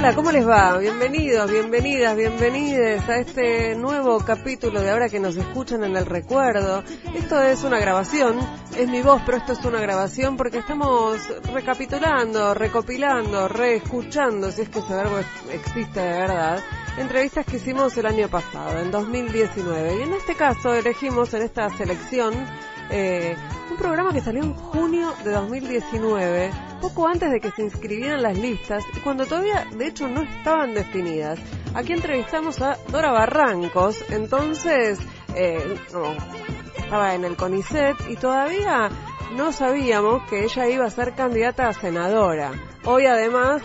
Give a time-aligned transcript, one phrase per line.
[0.00, 0.78] Hola, ¿cómo les va?
[0.78, 6.82] Bienvenidos, bienvenidas, bienvenides a este nuevo capítulo de ahora que nos escuchan en el recuerdo.
[7.14, 8.38] Esto es una grabación,
[8.78, 11.18] es mi voz, pero esto es una grabación porque estamos
[11.52, 15.18] recapitulando, recopilando, reescuchando, si es que ese verbo
[15.52, 16.64] existe de verdad,
[16.96, 19.98] entrevistas que hicimos el año pasado, en 2019.
[19.98, 22.32] Y en este caso elegimos en esta selección
[22.88, 23.36] eh,
[23.70, 28.38] un programa que salió en junio de 2019, poco antes de que se inscribieran las
[28.38, 31.38] listas y cuando todavía, de hecho, no estaban definidas.
[31.74, 34.98] Aquí entrevistamos a Dora Barrancos, entonces
[35.34, 35.76] eh,
[36.76, 38.90] estaba en el CONICET y todavía
[39.36, 42.52] no sabíamos que ella iba a ser candidata a senadora.
[42.84, 43.62] Hoy además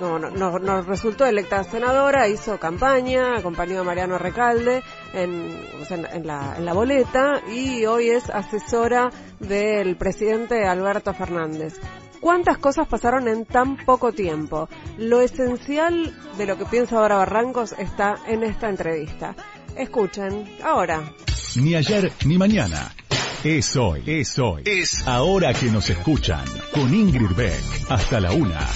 [0.00, 6.54] no, no, nos resultó electa senadora, hizo campaña, acompañó a Mariano Recalde en, en, la,
[6.56, 11.78] en la boleta y hoy es asesora del presidente Alberto Fernández.
[12.20, 14.68] ¿Cuántas cosas pasaron en tan poco tiempo?
[14.98, 19.34] Lo esencial de lo que piensa ahora Barrancos está en esta entrevista.
[19.74, 21.12] Escuchen, ahora.
[21.56, 22.92] Ni ayer ni mañana.
[23.42, 24.64] Es hoy, es hoy.
[24.66, 26.44] Es ahora que nos escuchan.
[26.74, 27.62] Con Ingrid Beck.
[27.88, 28.68] Hasta la una.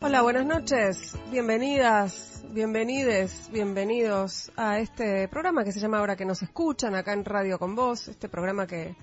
[0.00, 1.16] Hola, buenas noches.
[1.32, 7.24] Bienvenidas, bienvenides, bienvenidos a este programa que se llama Ahora que nos escuchan acá en
[7.24, 8.94] Radio con Vos, este programa que,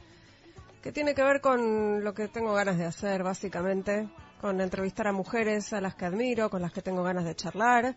[0.83, 4.07] que tiene que ver con lo que tengo ganas de hacer, básicamente,
[4.39, 7.95] con entrevistar a mujeres a las que admiro, con las que tengo ganas de charlar.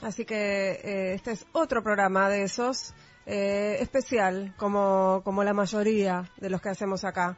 [0.00, 2.94] Así que eh, este es otro programa de esos,
[3.26, 7.36] eh, especial, como, como la mayoría de los que hacemos acá.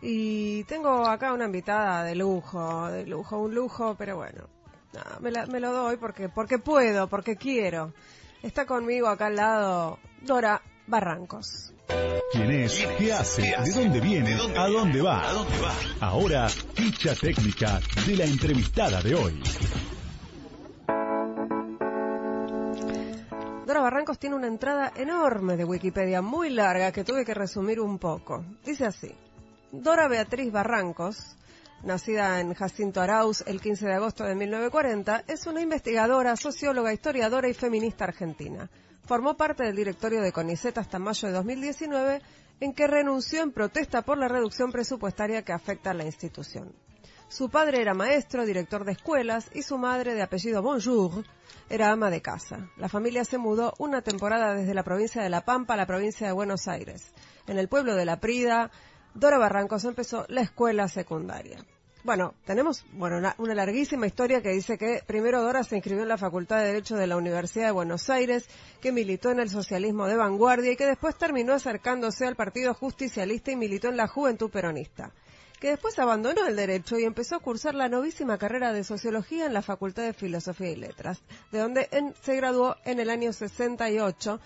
[0.00, 4.53] Y tengo acá una invitada de lujo, de lujo, un lujo, pero bueno,
[5.20, 7.92] me, me, lo doy porque, porque puedo, porque quiero.
[8.42, 11.72] Está conmigo acá al lado Dora Barrancos.
[12.32, 12.86] ¿Quién es?
[12.98, 13.54] ¿Qué hace?
[13.64, 14.36] ¿De dónde viene?
[14.56, 15.22] ¿A dónde va?
[16.00, 19.42] Ahora, ficha técnica de la entrevistada de hoy.
[23.66, 27.98] Dora Barrancos tiene una entrada enorme de Wikipedia, muy larga, que tuve que resumir un
[27.98, 28.44] poco.
[28.64, 29.14] Dice así.
[29.72, 31.36] Dora Beatriz Barrancos,
[31.84, 37.48] nacida en Jacinto Arauz el 15 de agosto de 1940, es una investigadora, socióloga, historiadora
[37.48, 38.70] y feminista argentina.
[39.04, 42.22] Formó parte del directorio de CONICET hasta mayo de 2019,
[42.60, 46.74] en que renunció en protesta por la reducción presupuestaria que afecta a la institución.
[47.28, 51.24] Su padre era maestro, director de escuelas, y su madre, de apellido Bonjour,
[51.68, 52.70] era ama de casa.
[52.76, 56.26] La familia se mudó una temporada desde la provincia de La Pampa a la provincia
[56.26, 57.12] de Buenos Aires.
[57.46, 58.70] En el pueblo de La Prida,
[59.14, 61.64] Dora Barrancos empezó la escuela secundaria.
[62.02, 66.18] Bueno, tenemos bueno, una, larguísima historia que dice que primero Dora se inscribió en la
[66.18, 68.46] Facultad de Derecho de la Universidad de Buenos Aires,
[68.82, 73.52] que militó en el socialismo de vanguardia y que después terminó acercándose al Partido Justicialista
[73.52, 75.12] y militó en la Juventud Peronista,
[75.60, 79.54] que después abandonó el derecho y empezó a cursar la novísima carrera de Sociología en
[79.54, 81.88] la Facultad de Filosofía y Letras, de donde
[82.20, 84.40] se graduó en el año 68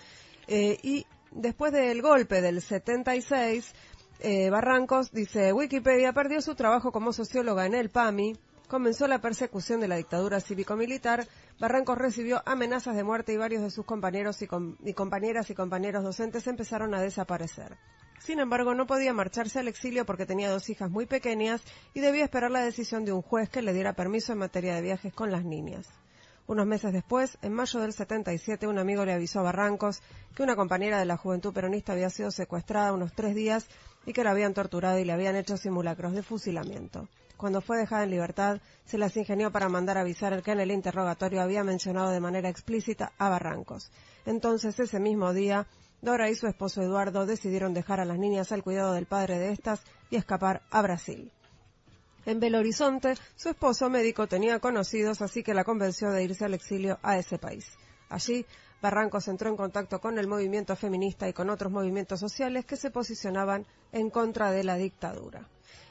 [0.47, 3.73] eh, y después del golpe del 76
[4.19, 8.37] eh, Barrancos dice, Wikipedia perdió su trabajo como socióloga en el PAMI,
[8.67, 11.27] comenzó la persecución de la dictadura cívico-militar,
[11.59, 14.47] Barrancos recibió amenazas de muerte y varios de sus compañeros y,
[14.83, 17.77] y, compañeras y compañeros docentes empezaron a desaparecer.
[18.19, 21.63] Sin embargo, no podía marcharse al exilio porque tenía dos hijas muy pequeñas
[21.93, 24.81] y debía esperar la decisión de un juez que le diera permiso en materia de
[24.81, 25.87] viajes con las niñas.
[26.49, 30.01] Unos meses después, en mayo del 77, un amigo le avisó a Barrancos
[30.35, 33.69] que una compañera de la Juventud Peronista había sido secuestrada unos tres días
[34.09, 37.07] y que la habían torturado y le habían hecho simulacros de fusilamiento.
[37.37, 41.43] Cuando fue dejada en libertad, se las ingenió para mandar avisar que en el interrogatorio
[41.43, 43.91] había mencionado de manera explícita a Barrancos.
[44.25, 45.67] Entonces, ese mismo día,
[46.01, 49.51] Dora y su esposo Eduardo decidieron dejar a las niñas al cuidado del padre de
[49.51, 51.31] estas y escapar a Brasil.
[52.25, 56.55] En Belo Horizonte, su esposo médico tenía conocidos, así que la convenció de irse al
[56.55, 57.67] exilio a ese país.
[58.09, 58.43] Allí,
[58.81, 62.91] Barrancos entró en contacto con el movimiento feminista y con otros movimientos sociales que se
[62.91, 65.47] posicionaban en contra de la dictadura.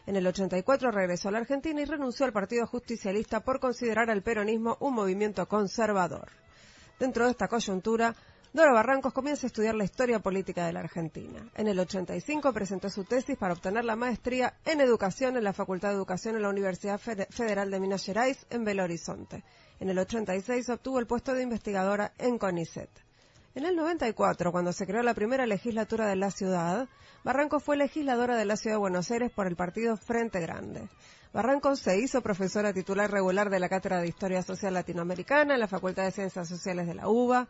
[0.07, 4.23] En el 84 regresó a la Argentina y renunció al Partido Justicialista por considerar al
[4.23, 6.31] peronismo un movimiento conservador.
[6.99, 8.15] Dentro de esta coyuntura,
[8.51, 11.47] Dora Barrancos comienza a estudiar la historia política de la Argentina.
[11.55, 15.91] En el 85 presentó su tesis para obtener la maestría en educación en la Facultad
[15.91, 19.45] de Educación en la Universidad Federal de Minas Gerais en Belo Horizonte.
[19.81, 22.91] En el 86 obtuvo el puesto de investigadora en CONICET.
[23.55, 26.89] En el 94, cuando se creó la primera legislatura de la ciudad,
[27.25, 30.89] Barrancos fue legisladora de la ciudad de Buenos Aires por el partido Frente Grande.
[31.33, 35.69] Barrancos se hizo profesora titular regular de la Cátedra de Historia Social Latinoamericana en la
[35.69, 37.49] Facultad de Ciencias Sociales de la UBA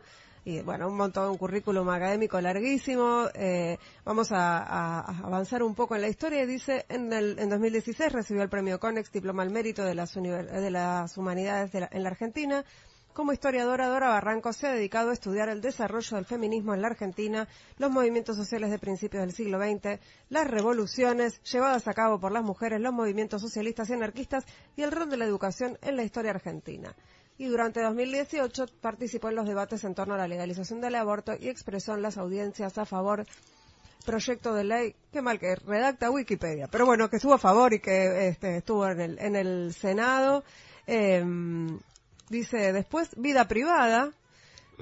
[0.49, 3.27] y bueno, un montón, un currículum académico larguísimo.
[3.35, 6.45] Eh, vamos a, avanzar un poco en la historia.
[6.47, 10.71] Dice, en, el, en 2016 recibió el premio CONEX, diploma al mérito de las, de
[10.71, 12.65] las humanidades en la Argentina.
[13.13, 16.87] Como historiadora, Dora Barranco se ha dedicado a estudiar el desarrollo del feminismo en la
[16.87, 17.47] Argentina,
[17.77, 19.99] los movimientos sociales de principios del siglo XX,
[20.29, 24.45] las revoluciones llevadas a cabo por las mujeres, los movimientos socialistas y anarquistas
[24.77, 26.95] y el rol de la educación en la historia argentina
[27.39, 31.47] y durante 2018 participó en los debates en torno a la legalización del aborto y
[31.47, 33.25] expresó en las audiencias a favor
[34.05, 37.79] proyecto de ley, qué mal que redacta Wikipedia, pero bueno, que estuvo a favor y
[37.79, 40.43] que este, estuvo en el, en el Senado.
[40.85, 41.79] Em,
[42.29, 44.11] dice después, vida privada,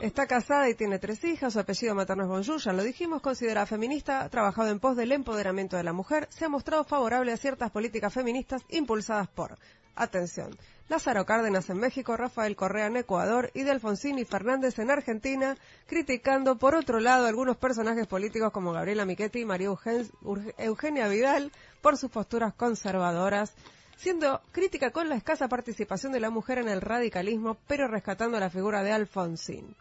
[0.01, 4.21] Está casada y tiene tres hijas, su apellido materno es Bonjour, lo dijimos, considera feminista,
[4.21, 7.71] ha trabajado en pos del empoderamiento de la mujer, se ha mostrado favorable a ciertas
[7.71, 9.57] políticas feministas impulsadas por,
[9.95, 10.55] atención,
[10.89, 15.57] Lázaro Cárdenas en México, Rafael Correa en Ecuador y de Alfonsín y Fernández en Argentina,
[15.85, 19.69] criticando por otro lado algunos personajes políticos como Gabriela Michetti y María
[20.57, 21.51] Eugenia Vidal
[21.81, 23.53] por sus posturas conservadoras,
[23.97, 28.49] siendo crítica con la escasa participación de la mujer en el radicalismo, pero rescatando la
[28.49, 29.75] figura de Alfonsín.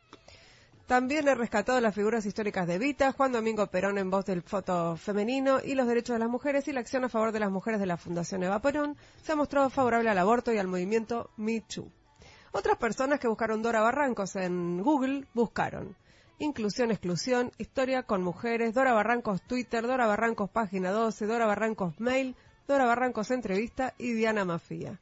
[0.87, 4.97] También he rescatado las figuras históricas de Vita, Juan Domingo Perón en voz del foto
[4.97, 7.81] femenino y los derechos de las mujeres y la acción a favor de las mujeres
[7.81, 11.61] de la Fundación Eva Perón se ha mostrado favorable al aborto y al movimiento Me
[11.61, 11.91] Too.
[12.53, 15.97] Otras personas que buscaron Dora Barrancos en Google buscaron
[16.39, 22.37] Inclusión, exclusión, historia con mujeres, Dora Barrancos Twitter, Dora Barrancos página 12, Dora Barrancos mail,
[22.69, 25.01] Dora Barrancos entrevista y Diana Mafía.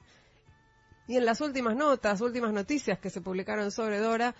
[1.09, 4.35] Y en las últimas notas, últimas noticias que se publicaron sobre Dora,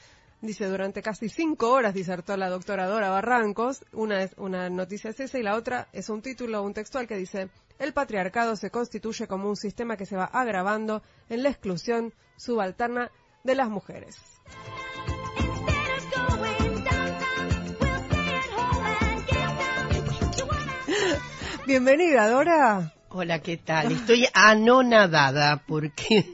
[0.45, 3.83] Dice, durante casi cinco horas disertó la doctora Dora Barrancos.
[3.93, 7.17] Una, es, una noticia es esa y la otra es un título, un textual que
[7.17, 7.49] dice,
[7.79, 13.11] el patriarcado se constituye como un sistema que se va agravando en la exclusión subalterna
[13.43, 14.15] de las mujeres.
[21.67, 22.93] Bienvenida, Dora.
[23.09, 23.93] Hola, ¿qué tal?
[23.93, 26.27] Estoy anonadada porque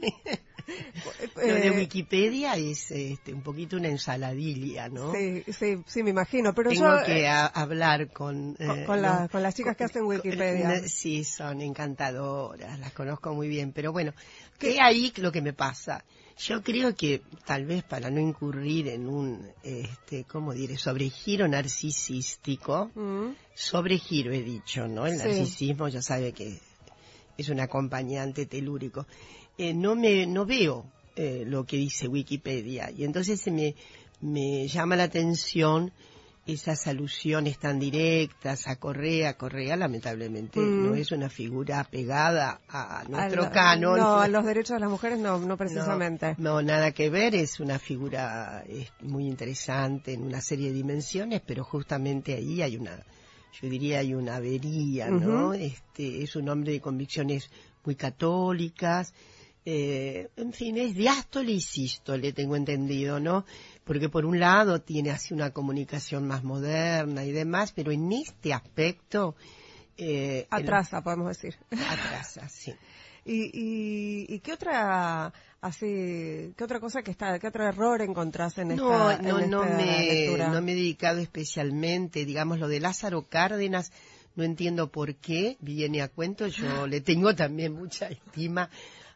[1.35, 5.13] Lo de eh, Wikipedia es este, un poquito una ensaladilla, ¿no?
[5.13, 6.53] Sí, sí, sí, me imagino.
[6.53, 8.55] Pero Tengo que eh, hablar con...
[8.55, 10.87] con, eh, con, las chicas que hacen Wikipedia.
[10.87, 13.71] Sí, son encantadoras, las conozco muy bien.
[13.71, 14.13] Pero bueno,
[14.57, 16.03] ¿qué ahí lo que me pasa?
[16.37, 20.77] Yo creo que tal vez para no incurrir en un, este, ¿cómo diré?
[20.77, 22.89] Sobregiro narcisístico.
[22.95, 23.35] Mm.
[23.53, 25.05] Sobregiro he dicho, ¿no?
[25.05, 26.59] El narcisismo ya sabe que
[27.37, 29.05] es un acompañante telúrico.
[29.57, 33.75] Eh, no me no veo eh, lo que dice Wikipedia y entonces me,
[34.21, 35.91] me llama la atención
[36.45, 39.37] esas alusiones tan directas a Correa.
[39.37, 40.87] Correa, lamentablemente, mm.
[40.87, 43.99] no es una figura pegada a nuestro canon.
[43.99, 46.35] No, a los derechos de las mujeres no, no precisamente.
[46.37, 47.35] No, nada que ver.
[47.35, 48.63] Es una figura
[49.01, 52.97] muy interesante en una serie de dimensiones, pero justamente ahí hay una,
[53.61, 55.53] yo diría, hay una avería, ¿no?
[55.53, 57.49] Este, es un hombre de convicciones
[57.83, 59.13] muy católicas,
[59.63, 63.45] eh, en fin, es diástole y sístole, tengo entendido, ¿no?
[63.83, 68.53] Porque por un lado tiene así una comunicación más moderna y demás, pero en este
[68.53, 69.35] aspecto...
[69.97, 71.57] Eh, atrasa, podemos decir.
[71.71, 72.73] Atrasa, sí.
[73.23, 75.31] ¿Y, y, qué otra
[75.61, 79.63] así qué otra cosa que está qué otro error encontrás en esta no no no
[79.63, 83.91] me no me he dedicado especialmente digamos lo de Lázaro Cárdenas
[84.33, 88.71] no entiendo por qué viene a cuento yo le tengo también mucha estima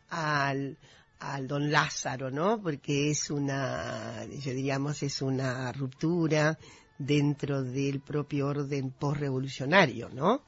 [0.10, 0.78] al,
[1.20, 2.62] al don Lázaro, ¿no?
[2.62, 6.58] Porque es una, yo diríamos, es una ruptura
[6.98, 10.44] dentro del propio orden postrevolucionario, ¿no?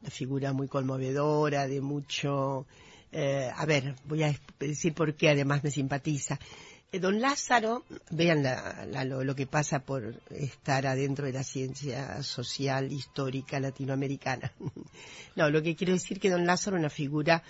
[0.00, 2.66] Una figura muy conmovedora, de mucho...
[3.16, 6.38] Eh, a ver, voy a decir por qué además me simpatiza.
[6.90, 8.44] Eh, don Lázaro, vean
[9.08, 14.52] lo, lo, que pasa por estar adentro de la ciencia social histórica latinoamericana.
[15.36, 17.42] no, lo que quiero decir que don Lázaro una figura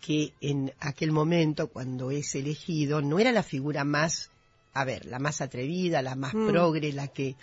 [0.00, 4.30] que en aquel momento, cuando es elegido, no era la figura más,
[4.72, 6.48] a ver, la más atrevida, la más mm.
[6.48, 7.36] progre, la que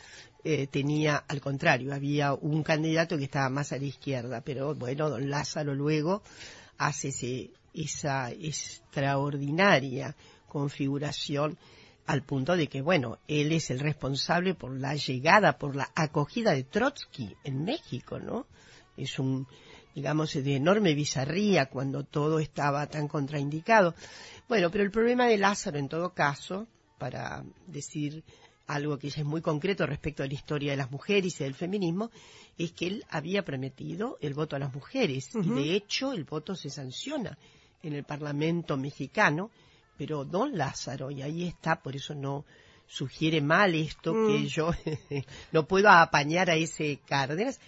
[0.44, 5.10] eh, tenía, al contrario, había un candidato que estaba más a la izquierda, pero bueno,
[5.10, 6.24] don Lázaro luego
[6.78, 10.16] hace esa extraordinaria
[10.48, 11.58] configuración
[12.06, 16.54] al punto de que, bueno, él es el responsable por la llegada, por la acogida
[16.54, 18.48] de Trotsky en México, ¿no?
[18.96, 19.46] Es un,
[19.98, 23.96] digamos, de enorme bizarría cuando todo estaba tan contraindicado.
[24.48, 26.68] Bueno, pero el problema de Lázaro, en todo caso,
[27.00, 28.24] para decir
[28.68, 31.56] algo que ya es muy concreto respecto a la historia de las mujeres y del
[31.56, 32.12] feminismo,
[32.60, 36.54] es que él había prometido el voto a las mujeres y de hecho el voto
[36.54, 37.36] se sanciona
[37.82, 39.50] en el Parlamento mexicano,
[39.98, 42.46] pero don Lázaro, y ahí está, por eso no,
[42.88, 44.46] sugiere mal esto, que Mm.
[44.46, 44.72] yo
[45.52, 47.60] no puedo apañar a ese Cárdenas,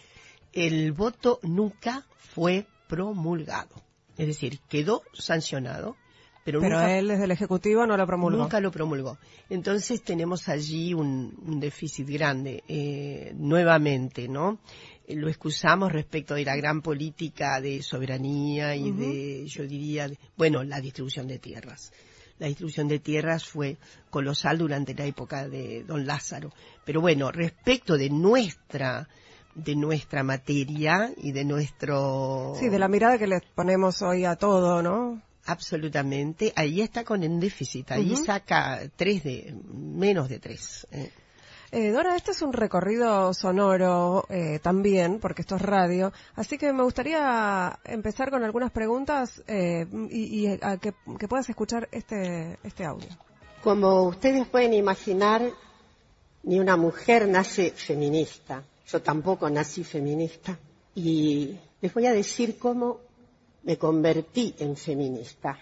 [0.53, 3.75] el voto nunca fue promulgado.
[4.17, 5.95] Es decir, quedó sancionado,
[6.43, 8.37] pero, Pero nunca, él desde el Ejecutivo no lo promulgó.
[8.41, 9.17] nunca lo promulgó.
[9.49, 14.59] Entonces tenemos allí un, un déficit grande, eh, nuevamente, ¿no?
[15.07, 20.63] Lo excusamos respecto de la gran política de soberanía y de, yo diría, de- bueno,
[20.63, 21.91] la distribución de tierras.
[22.39, 23.77] La distribución de tierras fue
[24.09, 26.51] colosal durante la época de don Lázaro.
[26.85, 29.07] Pero bueno, respecto de nuestra,
[29.63, 32.53] de nuestra materia y de nuestro...
[32.59, 35.21] Sí, de la mirada que le ponemos hoy a todo, ¿no?
[35.45, 40.87] Absolutamente, ahí está con el déficit, ahí saca tres de, menos de tres.
[40.91, 41.11] eh.
[41.71, 46.73] Eh, Dora, este es un recorrido sonoro eh, también, porque esto es radio, así que
[46.73, 52.57] me gustaría empezar con algunas preguntas eh, y, y a que, que puedas escuchar este,
[52.63, 53.07] este audio.
[53.63, 55.43] Como ustedes pueden imaginar,
[56.41, 58.63] ni una mujer nace feminista.
[58.91, 60.57] Yo tampoco nací feminista.
[60.95, 63.01] Y les voy a decir cómo
[63.63, 65.59] me convertí en feminista.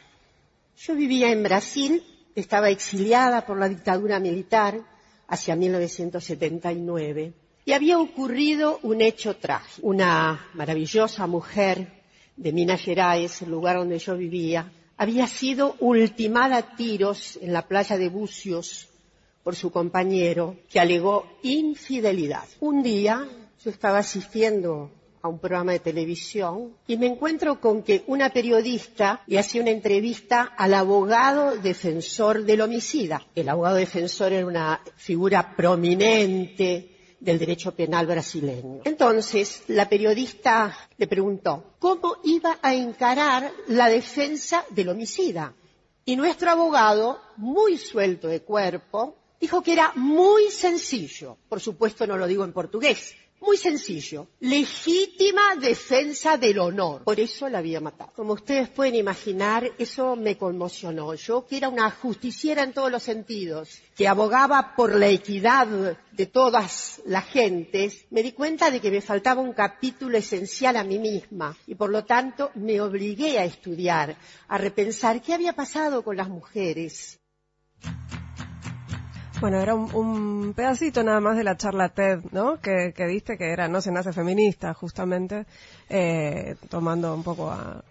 [0.78, 2.04] Yo vivía en Brasil,
[2.36, 4.80] estaba exiliada por la dictadura militar
[5.28, 7.34] hacia 1979
[7.66, 9.86] y había ocurrido un hecho trágico.
[9.88, 12.04] Una maravillosa mujer
[12.38, 17.68] de Minas Gerais, el lugar donde yo vivía, había sido ultimada a tiros en la
[17.68, 18.88] playa de Bucios
[19.48, 22.44] por su compañero que alegó infidelidad.
[22.60, 23.25] Un día
[23.63, 29.24] yo estaba asistiendo a un programa de televisión y me encuentro con que una periodista
[29.25, 33.25] le hacía una entrevista al abogado defensor del homicida.
[33.36, 38.82] El abogado defensor era una figura prominente del derecho penal brasileño.
[38.84, 45.54] Entonces, la periodista le preguntó cómo iba a encarar la defensa del homicida.
[46.04, 51.38] Y nuestro abogado, muy suelto de cuerpo, dijo que era muy sencillo.
[51.50, 53.15] Por supuesto, no lo digo en portugués.
[53.39, 54.27] Muy sencillo.
[54.39, 57.03] Legítima defensa del honor.
[57.03, 58.12] Por eso la había matado.
[58.15, 61.13] Como ustedes pueden imaginar, eso me conmocionó.
[61.13, 65.67] Yo, que era una justiciera en todos los sentidos, que abogaba por la equidad
[66.12, 70.84] de todas las gentes, me di cuenta de que me faltaba un capítulo esencial a
[70.84, 71.56] mí misma.
[71.67, 74.17] Y por lo tanto, me obligué a estudiar,
[74.48, 77.20] a repensar qué había pasado con las mujeres.
[79.39, 82.60] Bueno, era un, un pedacito nada más de la charla TED, ¿no?
[82.60, 85.46] Que, que diste que era No se nace feminista, justamente,
[85.89, 87.84] eh, tomando un poco a,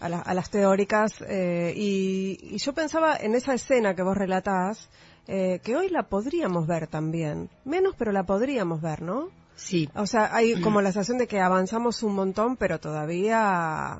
[0.00, 1.12] a, la- a las teóricas.
[1.28, 4.88] eh, y, y yo pensaba en esa escena que vos relatás,
[5.28, 7.50] eh, que hoy la podríamos ver también.
[7.64, 9.28] Menos, pero la podríamos ver, ¿no?
[9.56, 13.98] Sí, O sea, hay como la sensación de que avanzamos un montón, pero todavía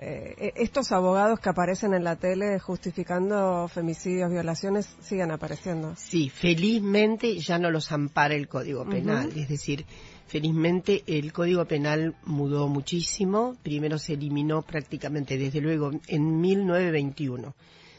[0.00, 5.94] eh, estos abogados que aparecen en la tele justificando femicidios, violaciones, siguen apareciendo.
[5.96, 9.32] Sí, felizmente ya no los ampara el Código Penal.
[9.34, 9.84] Es decir,
[10.28, 13.56] felizmente el Código Penal mudó muchísimo.
[13.64, 17.56] Primero se eliminó prácticamente, desde luego, en 1921.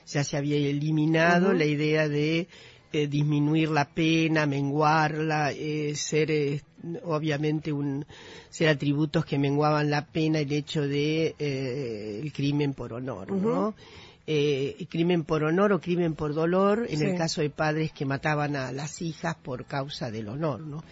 [0.08, 2.48] Ya se había eliminado la idea de
[2.94, 6.32] eh, disminuir la pena, menguarla, eh, ser
[7.03, 8.05] obviamente un
[8.50, 13.74] ser atributos que menguaban la pena, el hecho de eh, el crimen por honor, ¿no?
[14.31, 17.05] Eh, crimen por honor o crimen por dolor en Sí.
[17.05, 20.83] el caso de padres que mataban a las hijas por causa del honor, ¿no?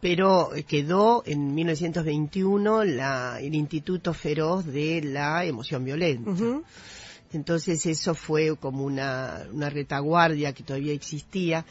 [0.00, 6.30] Pero eh, quedó en 1921 la, el Instituto Feroz de la Emoción Violenta.
[7.32, 11.64] Entonces eso fue como una, una retaguardia que todavía existía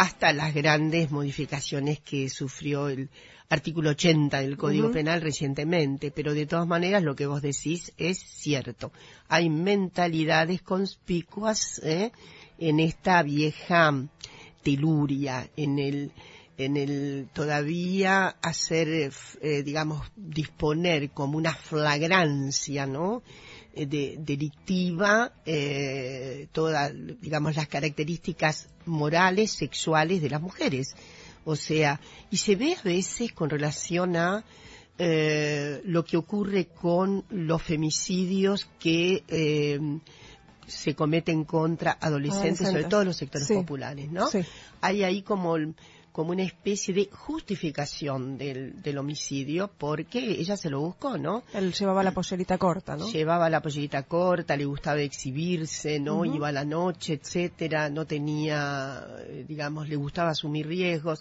[0.00, 3.08] hasta las grandes modificaciones que sufrió el
[3.48, 4.90] artículo 80 del Código.
[4.90, 6.10] Penal recientemente.
[6.10, 8.92] Pero de todas maneras lo que vos decís es cierto.
[9.28, 12.12] Hay mentalidades conspicuas ¿eh?
[12.58, 13.94] en esta vieja
[14.62, 16.12] teluria, en el
[16.58, 19.10] en el todavía hacer, eh,
[19.42, 23.22] eh, digamos, disponer como una flagrancia, ¿no?
[23.76, 30.96] Eh, de, delictiva eh, todas, digamos, las características morales, sexuales de las mujeres.
[31.44, 34.44] O sea, y se ve a veces con relación a
[34.98, 39.78] eh, lo que ocurre con los femicidios que eh,
[40.66, 43.54] se cometen contra adolescentes, sobre todo en los sectores Sí.
[43.54, 44.30] populares, ¿no?
[44.30, 44.38] Sí.
[44.80, 45.56] Hay ahí como,
[46.16, 51.42] como una especie de justificación del, del homicidio porque ella se lo buscó, ¿no?
[51.52, 53.06] Él llevaba la pollerita corta, ¿no?
[53.06, 56.24] Llevaba la pollita corta, le gustaba exhibirse, ¿no?
[56.24, 61.20] Iba a la noche, etcétera, no tenía, eh, digamos, le gustaba asumir riesgos.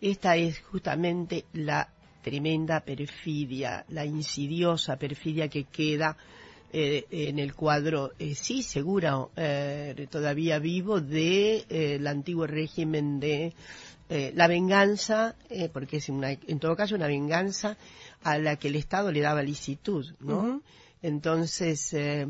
[0.00, 1.88] Esta es justamente la
[2.20, 6.16] tremenda perfidia, la insidiosa perfidia que queda
[6.76, 13.20] eh, en el cuadro, eh, sí, seguro, eh, todavía vivo, de eh, el antiguo régimen
[13.20, 13.54] de
[14.08, 17.76] eh, la venganza, eh, porque es una, en todo caso una venganza
[18.22, 20.62] a la que el Estado le daba licitud, ¿no?
[21.02, 22.26] Entonces, eh,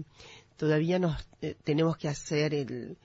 [0.56, 2.96] todavía nos eh, tenemos que hacer el,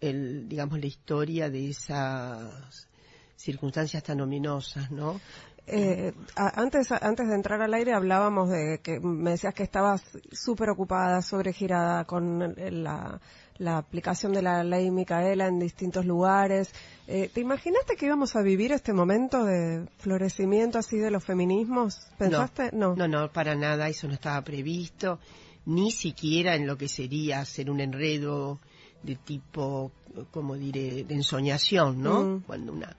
[0.00, 2.88] el, digamos, la historia de esas
[3.36, 5.20] circunstancias tan ominosas, ¿no?
[5.66, 10.70] Eh, antes, antes de entrar al aire hablábamos de que me decías que estabas súper
[10.70, 13.20] ocupada, sobregirada con la,
[13.58, 16.72] la aplicación de la ley Micaela en distintos lugares.
[17.12, 21.98] Eh, ¿Te imaginaste que íbamos a vivir este momento de florecimiento así de los feminismos?
[22.16, 22.70] ¿Pensaste?
[22.72, 22.94] No.
[22.94, 25.18] No, no, para nada, eso no estaba previsto,
[25.66, 28.60] ni siquiera en lo que sería hacer un enredo
[29.02, 29.90] de tipo,
[30.30, 32.22] como diré, de ensoñación, ¿no?
[32.22, 32.40] Mm.
[32.42, 32.96] Cuando una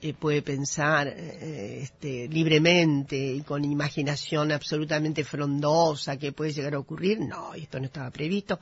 [0.00, 6.78] eh, puede pensar eh, este, libremente y con imaginación absolutamente frondosa que puede llegar a
[6.78, 8.58] ocurrir, no, esto no estaba previsto.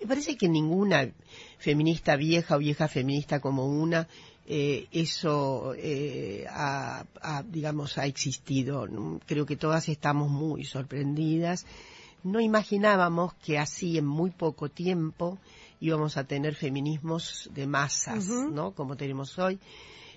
[0.00, 1.10] Me parece que ninguna
[1.58, 4.06] feminista vieja o vieja feminista como una,
[4.46, 8.86] eh, eso eh, ha, ha, digamos, ha existido.
[9.26, 11.64] Creo que todas estamos muy sorprendidas.
[12.22, 15.38] No imaginábamos que así en muy poco tiempo
[15.80, 18.28] íbamos a tener feminismos de masas.
[18.28, 18.72] ¿no?
[18.72, 19.58] Como tenemos hoy.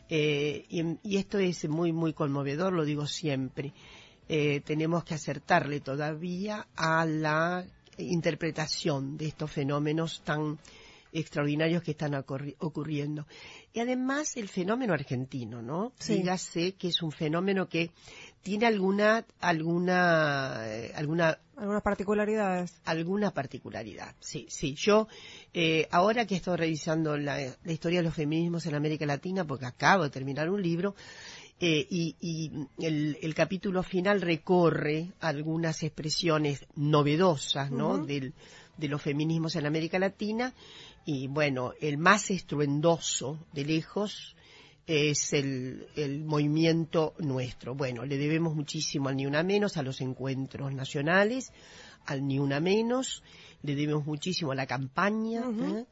[0.10, 3.74] Eh, y, y esto es muy, muy conmovedor, lo digo siempre.
[4.28, 7.66] Tenemos que acertarle todavía a la
[7.98, 10.58] interpretación de estos fenómenos tan
[11.14, 13.26] extraordinarios que están ocurri- ocurriendo.
[13.74, 15.94] Y además el fenómeno argentino, ¿no?
[16.00, 16.16] Sí.
[16.16, 17.92] Dígase que es un fenómeno que
[18.42, 22.74] tiene alguna, alguna, eh, alguna Algunas particularidades.
[22.86, 24.16] alguna particularidad.
[24.20, 24.76] Sí, sí.
[24.78, 25.08] Yo,
[25.54, 29.66] eh, ahora que estoy revisando la, la historia de los feminismos en América Latina, porque
[29.66, 30.94] acabo de terminar un libro,
[31.60, 32.52] eh, y, y
[32.86, 37.98] el, el capítulo final recorre algunas expresiones novedosas, ¿no?
[38.06, 38.34] Del-
[38.78, 40.54] de los feminismos en América Latina,
[41.04, 44.36] y bueno, el más estruendoso de lejos
[44.86, 47.74] es el, el movimiento nuestro.
[47.74, 51.52] Bueno, le debemos muchísimo al Ni Una Menos, a los encuentros nacionales,
[52.06, 53.24] al Ni Una Menos,
[53.64, 55.42] le debemos muchísimo a la campaña.
[55.80, 55.86] ¿eh?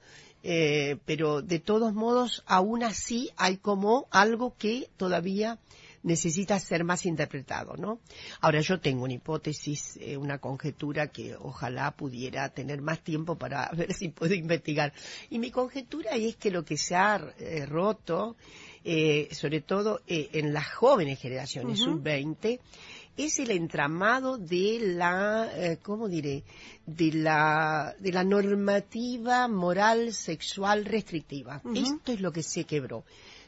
[0.47, 5.57] Eh, pero de todos modos, aún así hay como algo que todavía
[6.03, 7.99] necesita ser más interpretado, ¿no?
[8.41, 13.71] Ahora yo tengo una hipótesis, eh, una conjetura que ojalá pudiera tener más tiempo para
[13.75, 14.93] ver si puedo investigar.
[15.31, 18.35] Y mi conjetura es que lo que se ha eh, roto,
[18.83, 21.93] eh, sobre todo eh, en las jóvenes generaciones Ujú.
[21.93, 22.59] sub-20,
[23.17, 26.43] es el entramado de la, eh, ¿cómo diré?
[26.85, 31.61] De la, de la normativa moral sexual restrictiva.
[31.73, 33.05] Esto es lo que se quebró.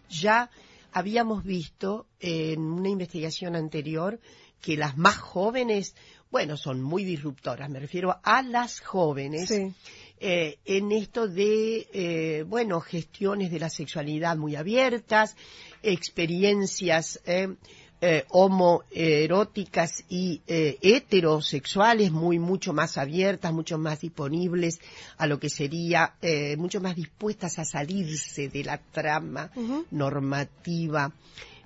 [0.09, 0.49] Ya
[0.93, 4.19] habíamos visto en una investigación anterior
[4.61, 5.95] que las más jóvenes,
[6.31, 9.71] bueno, son muy disruptoras, me refiero a las jóvenes, Sí.
[10.19, 15.35] eh, en esto de, eh, bueno, gestiones de la sexualidad muy abiertas,
[15.83, 17.55] experiencias eh,
[18.01, 24.79] eh, homoeróticas y eh, heterosexuales muy, mucho más abiertas, mucho más disponibles
[25.17, 29.51] a lo que sería, eh, mucho más dispuestas a salirse de la trama
[29.91, 31.11] normativa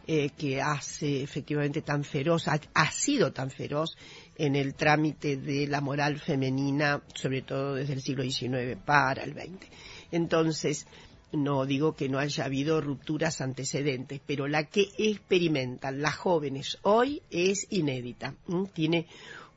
[0.08, 3.96] eh, que hace efectivamente tan feroz, ha, ha sido tan feroz
[4.36, 9.34] en el trámite de la moral femenina, sobre todo desde el siglo XIX para el
[9.34, 9.67] XX.
[10.12, 10.88] Entonces,
[11.32, 17.22] no digo que no haya habido rupturas antecedentes, pero la que experimentan las jóvenes hoy
[17.30, 18.36] es inédita.
[18.74, 19.08] Tiene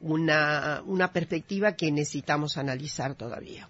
[0.01, 3.69] una, una perspectiva que necesitamos analizar todavía.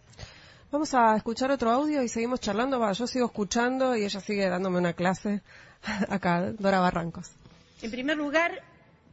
[0.70, 2.80] Vamos a escuchar otro audio y seguimos charlando.
[2.80, 5.42] Va, yo sigo escuchando y ella sigue dándome una clase
[6.08, 7.30] acá, Dora Barrancos.
[7.80, 8.62] En primer lugar,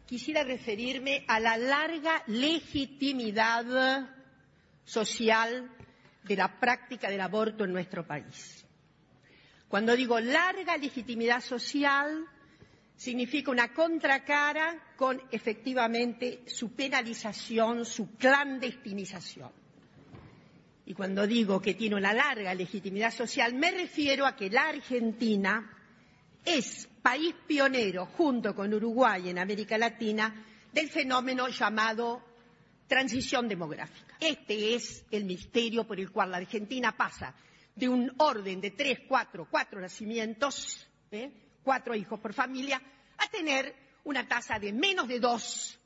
[0.07, 4.09] quisiera referirme a la larga legitimidad
[4.85, 5.69] social
[6.23, 8.60] de la práctica del aborto en nuestro país.
[9.71, 12.27] Cuando digo larga legitimidad social,
[12.93, 19.49] significa una contracara con efectivamente su penalización, su clandestinización.
[20.85, 25.71] Y cuando digo que tiene una larga legitimidad social, me refiero a que la Argentina
[26.43, 30.35] es país pionero, junto con Uruguay en América Latina,
[30.73, 32.21] del fenómeno llamado
[32.87, 34.17] transición demográfica.
[34.19, 37.33] Este es el misterio por el cual la Argentina pasa
[37.81, 41.31] de un orden de tres, cuatro, cuatro nacimientos, ¿eh?
[41.63, 42.79] cuatro hijos por familia,
[43.17, 45.79] a tener una tasa de menos de dos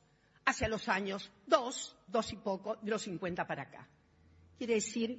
[0.44, 3.88] hacia los años dos, dos y poco, de los 50 para acá.
[4.58, 5.18] Quiere decir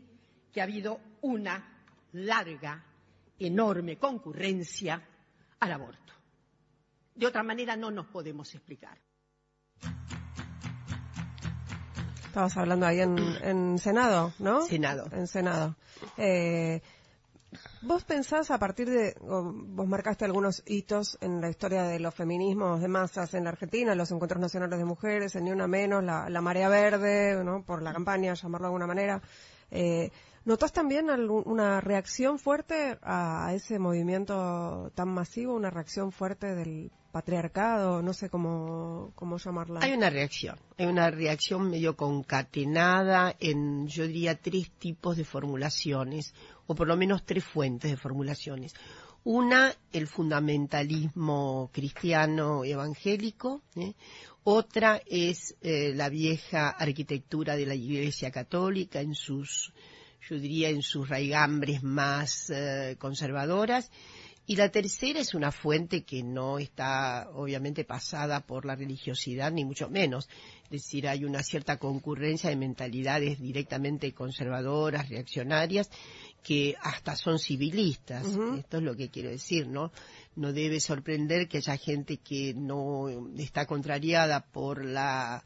[0.52, 2.84] que ha habido una larga,
[3.38, 5.02] enorme concurrencia
[5.58, 6.12] al aborto.
[7.14, 8.98] De otra manera no nos podemos explicar.
[12.36, 14.60] Estabas hablando ahí en, Senado, ¿no?
[14.60, 15.08] Senado.
[15.10, 15.74] En Senado.
[16.18, 16.82] Eh,
[17.80, 22.82] ¿Vos pensás a partir de, vos marcaste algunos hitos en la historia de los feminismos
[22.82, 26.40] de masas en la Argentina, los encuentros nacionales de mujeres, el Ni Una Menos, la,
[26.42, 27.62] Marea Verde, ¿no?
[27.62, 29.22] por la campaña, llamarlo de alguna manera.
[29.70, 30.10] Eh,
[30.46, 38.00] ¿Notás también una reacción fuerte a, ese movimiento tan masivo, una reacción fuerte del patriarcado,
[38.00, 39.80] no sé cómo, cómo llamarla?
[39.82, 46.32] Hay una reacción, hay una reacción medio concatenada en, yo diría, tres tipos de formulaciones,
[46.68, 48.72] o por lo menos tres fuentes de formulaciones.
[49.24, 53.62] Una, el fundamentalismo cristiano evangélico.
[53.74, 53.94] ¿eh?
[54.44, 59.72] Otra es eh, la vieja arquitectura de la Iglesia Católica en sus
[60.28, 63.90] yo diría, en sus raigambres más eh, conservadoras.
[64.48, 69.64] Y la tercera es una fuente que no está obviamente pasada por la religiosidad, ni
[69.64, 70.28] mucho menos.
[70.64, 75.90] Es decir, hay una cierta concurrencia de mentalidades directamente conservadoras, reaccionarias,
[76.44, 78.24] que hasta son civilistas.
[78.24, 79.90] Esto es lo que quiero decir, ¿no?
[80.36, 85.42] No debe sorprender que haya gente que no está contrariada por la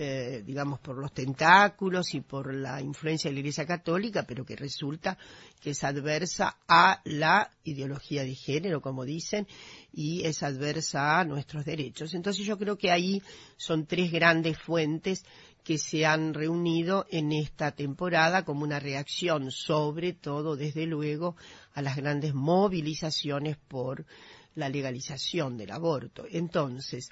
[0.00, 4.54] eh, digamos, por los tentáculos y por la influencia de la Iglesia Católica, pero que
[4.54, 5.18] resulta
[5.60, 9.48] que es adversa a la ideología de género, como dicen,
[9.92, 12.14] y es adversa a nuestros derechos.
[12.14, 13.20] Entonces yo creo que ahí
[13.56, 15.24] son tres grandes fuentes
[15.64, 21.34] que se han reunido en esta temporada como una reacción, sobre todo, desde luego,
[21.72, 24.06] a las grandes movilizaciones por
[24.54, 26.24] la legalización del aborto.
[26.30, 27.10] Entonces,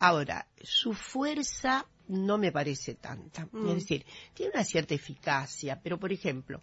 [0.00, 3.42] ahora, su fuerza no me parece tanta.
[3.42, 3.74] Es mm.
[3.74, 6.62] decir, tiene una cierta eficacia, pero por ejemplo,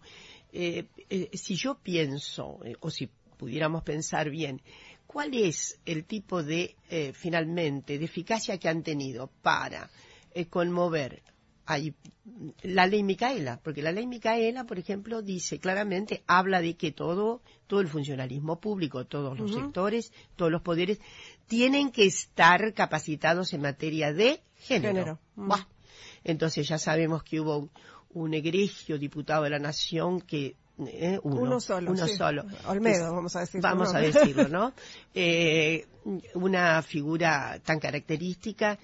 [0.51, 4.61] eh, eh, si yo pienso, eh, o si pudiéramos pensar bien,
[5.05, 6.75] ¿cuál es el tipo de,
[7.13, 9.89] finalmente, de eficacia que han tenido para
[10.49, 11.21] conmover
[12.63, 17.41] la ley Micaela, porque la ley Micaela, por ejemplo, dice claramente, habla de que todo,
[17.67, 20.99] todo el funcionalismo público, todos los sectores, todos los poderes,
[21.47, 25.19] tienen que estar capacitados en materia de género.
[26.23, 27.69] Entonces ya sabemos que hubo
[28.13, 31.91] un, egregio diputado de la Nación que eh, uno, solo.
[31.91, 32.43] Uno solo.
[32.67, 33.61] Olmedo, vamos a decirlo.
[33.61, 34.73] Vamos a decirlo, ¿no?
[35.17, 35.87] Eh,
[36.33, 38.77] una figura tan característica,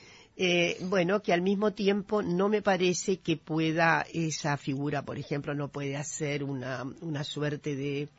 [0.43, 5.53] eh, bueno, que al mismo tiempo no me parece que pueda, esa figura, por ejemplo,
[5.53, 8.09] no puede hacer una, una suerte de,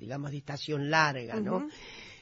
[0.00, 1.68] digamos, de estación larga, ¿no?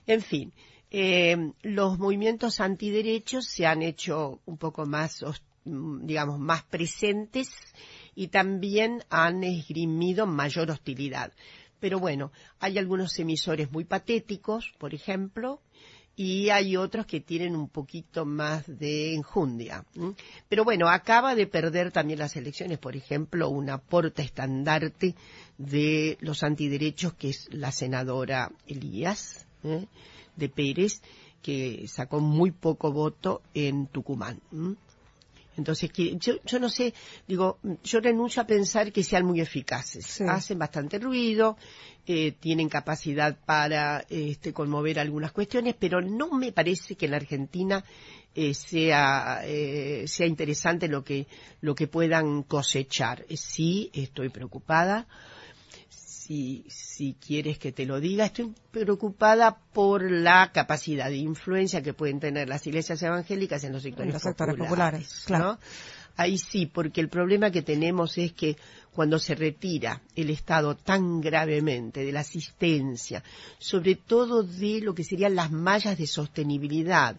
[0.06, 0.52] En fin,
[0.94, 5.24] eh, los movimientos antiderechos se han hecho un poco más,
[5.64, 7.48] mm, digamos, más presentes
[8.14, 11.32] y también han esgrimido mayor hostilidad.
[11.80, 15.62] Pero bueno, hay algunos emisores muy patéticos, por ejemplo,
[16.14, 19.84] y hay otros que tienen un poquito más de enjundia.
[20.48, 25.14] Pero bueno, acaba de perder también las elecciones, por ejemplo, una porta estandarte
[25.58, 29.46] de los antiderechos, que es la senadora Elías.
[29.64, 29.86] ¿eh?
[30.36, 31.02] de Pérez,
[31.42, 34.40] que sacó muy poco voto en Tucumán.
[35.56, 36.94] Entonces, yo, yo, no sé,
[37.26, 40.20] digo, yo renuncio a pensar que sean muy eficaces.
[40.22, 41.56] Hacen bastante ruido,
[42.06, 47.18] eh, tienen capacidad para este, conmover algunas cuestiones, pero no me parece que en la
[47.18, 47.84] Argentina
[48.34, 51.26] eh, sea, eh, sea interesante lo que,
[51.60, 53.26] lo que puedan cosechar.
[53.36, 55.06] Sí, estoy preocupada
[56.26, 61.94] si, si quieres que te lo diga, estoy preocupada por la capacidad de influencia que
[61.94, 64.22] pueden tener las iglesias evangélicas en los sectores,
[64.56, 65.24] populares.
[65.26, 65.58] claro.
[66.14, 68.56] Ahí sí, porque el problema que tenemos es que
[68.92, 73.24] cuando se retira el Estado tan gravemente de la asistencia,
[73.58, 77.16] sobre todo de lo que serían las mallas de sostenibilidad,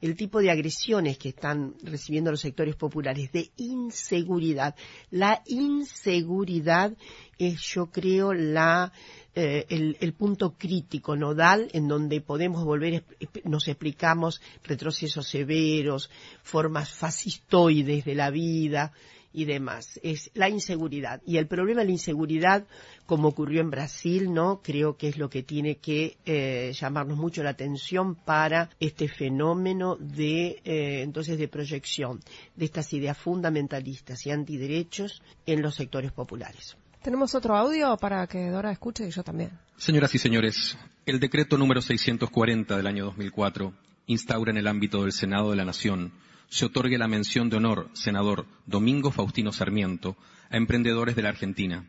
[0.00, 4.74] el tipo de agresiones que están recibiendo los sectores populares, de inseguridad.
[5.10, 6.96] La inseguridad
[7.38, 8.92] es, yo creo, la,
[9.34, 13.04] eh, el, punto crítico nodal en donde podemos volver,
[13.44, 16.10] nos explicamos retrocesos severos,
[16.42, 18.92] formas fascistoides de la vida,
[19.32, 20.00] y demás.
[20.02, 21.20] Es la inseguridad.
[21.26, 22.66] Y el problema de la inseguridad,
[23.06, 24.60] como ocurrió en Brasil, ¿no?
[24.62, 29.96] Creo que es lo que tiene que eh, llamarnos mucho la atención para este fenómeno
[29.96, 32.20] de, eh, entonces, de proyección
[32.56, 36.76] de estas ideas fundamentalistas y antiderechos en los sectores populares.
[37.02, 39.50] Tenemos otro audio para que Dora escuche y yo también.
[39.76, 43.72] Señoras y señores, el decreto número 640 del año 2004
[44.06, 46.12] instaura en el ámbito del Senado de la Nación
[46.48, 50.16] se otorgue la mención de honor, senador Domingo Faustino Sarmiento,
[50.50, 51.86] a emprendedores de la Argentina,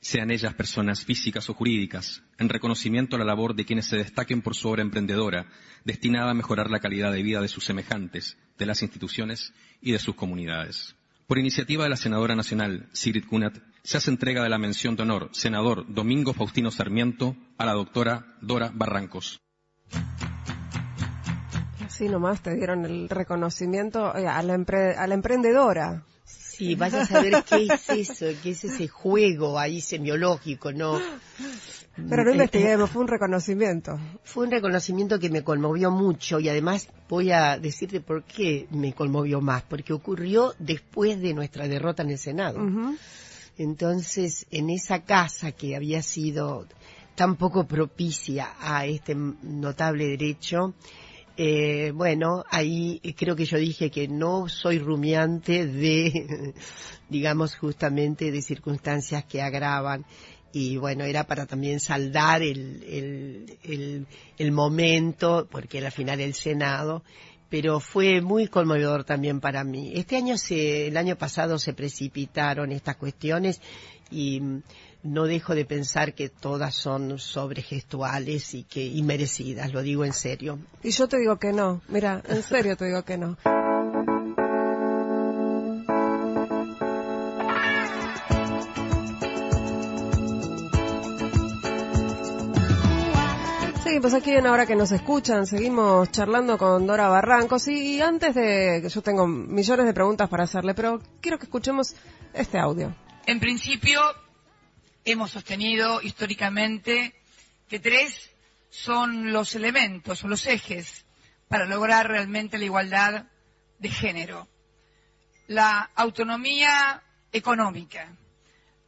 [0.00, 4.42] sean ellas personas físicas o jurídicas, en reconocimiento a la labor de quienes se destaquen
[4.42, 5.46] por su obra emprendedora,
[5.84, 9.98] destinada a mejorar la calidad de vida de sus semejantes, de las instituciones y de
[9.98, 10.96] sus comunidades.
[11.26, 15.02] Por iniciativa de la senadora nacional Sigrid Kunat, se hace entrega de la mención de
[15.02, 19.40] honor senador Domingo Faustino Sarmiento a la doctora Dora Barrancos.
[22.00, 26.02] Así nomás te dieron el reconocimiento eh, a la, a la emprendedora.
[26.24, 30.98] Sí, vaya a saber qué es eso, qué es ese juego ahí semiológico, ¿no?
[32.08, 34.00] Pero no investiguemos, fue un reconocimiento.
[34.24, 38.94] Fue un reconocimiento que me conmovió mucho y además voy a decirte por qué me
[38.94, 42.60] conmovió más, porque ocurrió después de nuestra derrota en el Senado.
[43.58, 46.66] Entonces, en esa casa que había sido
[47.14, 50.72] tan poco propicia a este notable derecho,
[51.42, 56.52] eh, bueno, ahí creo que yo dije que no soy rumiante de,
[57.08, 60.04] digamos, justamente de circunstancias que agravan
[60.52, 67.04] y bueno, era para también saldar el, el, el, momento, porque al final el Senado,
[67.48, 69.92] pero fue muy conmovedor también para mí.
[69.94, 73.62] Este año se, el año pasado se precipitaron estas cuestiones
[74.10, 74.42] y
[75.02, 80.12] no dejo de pensar que todas son sobregestuales y que y merecidas, lo digo en
[80.12, 80.58] serio.
[80.82, 83.36] Y yo te digo que no, mira, en serio te digo que no.
[94.00, 98.80] pues aquí en Ahora que nos escuchan, seguimos charlando con Dora Barrancos y antes de,
[98.82, 101.94] que yo tengo millones de preguntas para hacerle, pero quiero que escuchemos
[102.32, 102.94] este audio.
[103.26, 104.00] En principio,
[105.10, 107.14] hemos sostenido históricamente
[107.68, 108.30] que tres
[108.70, 111.04] son los elementos o los ejes
[111.48, 113.26] para lograr realmente la igualdad
[113.78, 114.48] de género.
[115.48, 118.12] La autonomía económica,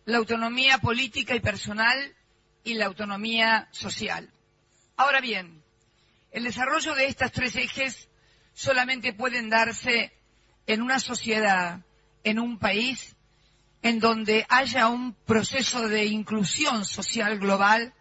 [0.04, 2.14] la autonomía política y personal
[2.64, 4.32] y la autonomía social.
[4.96, 5.62] Ahora bien,
[6.30, 8.08] el desarrollo de estos tres ejes
[8.52, 10.12] solamente pueden darse
[10.66, 11.80] en una sociedad,
[12.24, 13.16] en un país,
[13.82, 17.92] en donde haya un proceso de inclusión social global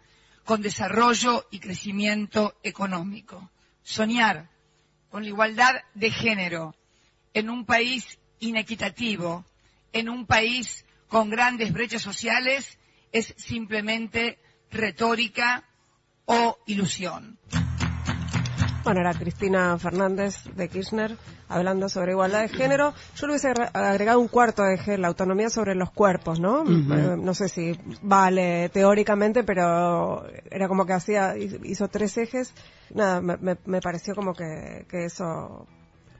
[0.44, 3.50] con desarrollo y crecimiento económico.
[3.82, 4.48] Soñar
[5.10, 6.74] con la igualdad de género
[7.34, 9.44] en un país inequitativo,
[9.92, 12.78] en un país con grandes brechas sociales,
[13.12, 14.38] es simplemente
[14.70, 15.64] retórica
[16.24, 17.38] o ilusión.
[18.84, 21.16] Bueno, era Cristina Fernández de Kirchner
[21.48, 22.92] hablando sobre igualdad de género.
[23.16, 26.64] Yo le hubiese agregado un cuarto eje, la autonomía sobre los cuerpos, ¿no?
[26.64, 32.52] Eh, no sé si vale teóricamente, pero era como que hacía, hizo tres ejes.
[32.92, 35.66] Nada, me, pareció como que, eso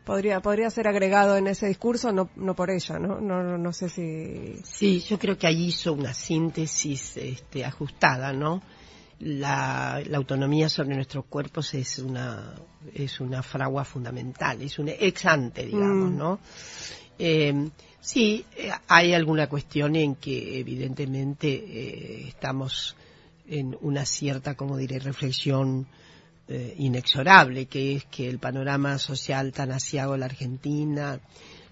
[0.04, 3.20] podría podría ser agregado en ese discurso, no, no por ella, ¿no?
[3.20, 3.58] ¿no?
[3.58, 4.60] No sé si...
[4.64, 8.62] Sí, yo creo que ahí hizo una síntesis este, ajustada, ¿no?
[9.22, 12.54] La, autonomía sobre nuestros cuerpos es una,
[12.92, 16.16] es una fragua fundamental, es un ex ante, digamos, mm.
[16.16, 16.40] ¿no?
[17.18, 18.44] Eh, sí,
[18.88, 22.96] hay alguna cuestión en que evidentemente eh, estamos
[23.46, 25.86] en una cierta, como diré, reflexión
[26.48, 31.20] eh, inexorable, que es que el panorama social tan asiago en la Argentina,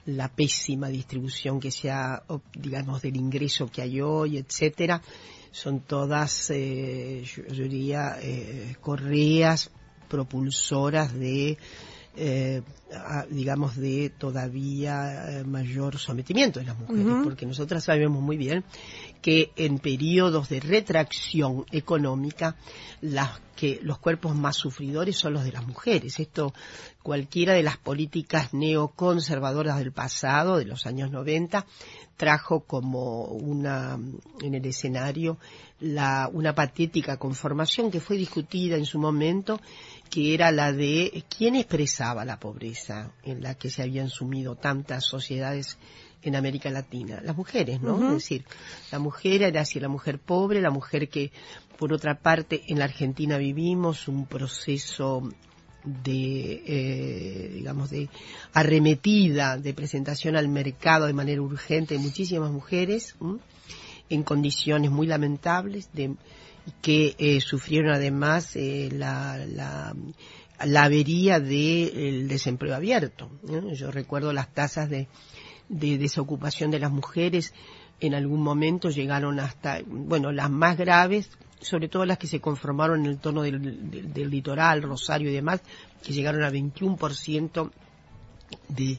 [0.07, 2.23] la pésima distribución que se ha,
[2.55, 5.03] digamos, del ingreso que hay hoy, etcétera,
[5.51, 9.71] son todas, eh, yo, diría, eh, correas
[10.09, 11.59] propulsoras de,
[12.17, 12.63] eh,
[13.31, 18.65] digamos, de todavía mayor sometimiento de las mujeres, porque nosotras sabemos muy bien
[19.21, 22.57] que en periodos de retracción económica,
[23.01, 26.19] las que los cuerpos más sufridores son los de las mujeres.
[26.19, 26.55] Esto,
[27.03, 31.67] cualquiera de las políticas neoconservadoras del pasado, de los años 90,
[32.17, 33.99] trajo como una,
[34.41, 35.37] en el escenario,
[35.79, 39.61] la, una patética conformación que fue discutida en su momento,
[40.09, 45.05] que era la de quién expresaba la pobreza en la que se habían sumido tantas
[45.05, 45.77] sociedades
[46.23, 48.09] en América Latina, las mujeres, ¿no?
[48.09, 48.45] Es decir,
[48.93, 51.33] la mujer era así, la mujer pobre, la mujer que,
[51.79, 55.23] por otra parte, en la Argentina vivimos un proceso
[55.85, 58.09] de, eh, digamos, de
[58.53, 63.17] arremetida, de presentación al mercado de manera urgente de muchísimas mujeres
[64.11, 66.15] en condiciones muy lamentables, de,
[66.83, 69.95] que eh, sufrieron además eh, la, la,
[70.65, 73.31] la, avería del desempleo abierto.
[73.73, 75.09] Yo recuerdo las tasas de,
[75.71, 77.55] de desocupación de las mujeres
[78.01, 81.31] en algún momento llegaron hasta, bueno, las más graves
[81.61, 85.61] sobre todo las que se conformaron en el tono del, litoral, Rosario y demás,
[86.03, 87.71] que llegaron al 21%
[88.69, 88.99] de,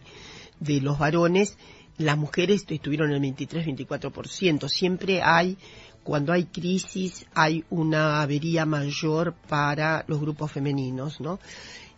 [0.59, 1.57] de los varones,
[1.97, 4.69] las mujeres estuvieron en el 23-24%.
[4.69, 5.57] Siempre hay,
[6.03, 11.39] cuando hay crisis, hay una avería mayor para los grupos femeninos, ¿no?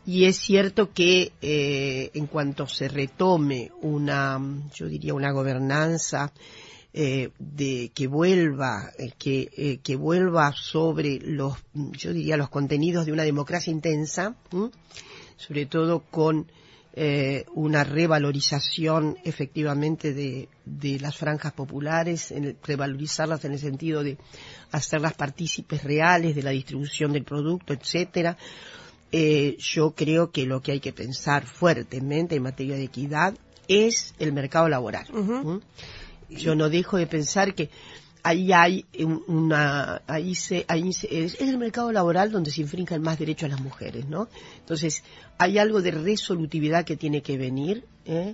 [0.06, 4.40] Y es cierto que eh, en cuanto se retome una,
[4.76, 6.34] yo diría, una gobernanza
[6.94, 13.06] eh, de que vuelva, eh, que, eh, que vuelva sobre los, yo diría, los contenidos
[13.06, 14.36] de una democracia intensa,
[15.38, 16.48] sobre todo con
[16.96, 24.04] eh, una revalorización efectivamente de, de las franjas populares, en el- revalorizarlas en el sentido
[24.04, 24.18] de
[24.72, 28.38] hacerlas partícipes reales de la distribución del producto, etcétera.
[29.16, 33.36] Eh, yo creo que lo que hay que pensar fuertemente en materia de equidad
[33.68, 35.06] es el mercado laboral.
[35.14, 35.60] ¿Mm?
[36.32, 37.70] Yo no dejo de pensar que
[38.24, 43.04] ahí hay un- una, ahí se, ahí se- es, el mercado laboral donde se infringen
[43.04, 44.30] más derechos a las mujeres, ¿no?
[44.62, 45.04] Entonces,
[45.38, 48.34] hay algo de resolutividad que tiene que venir, ¿eh?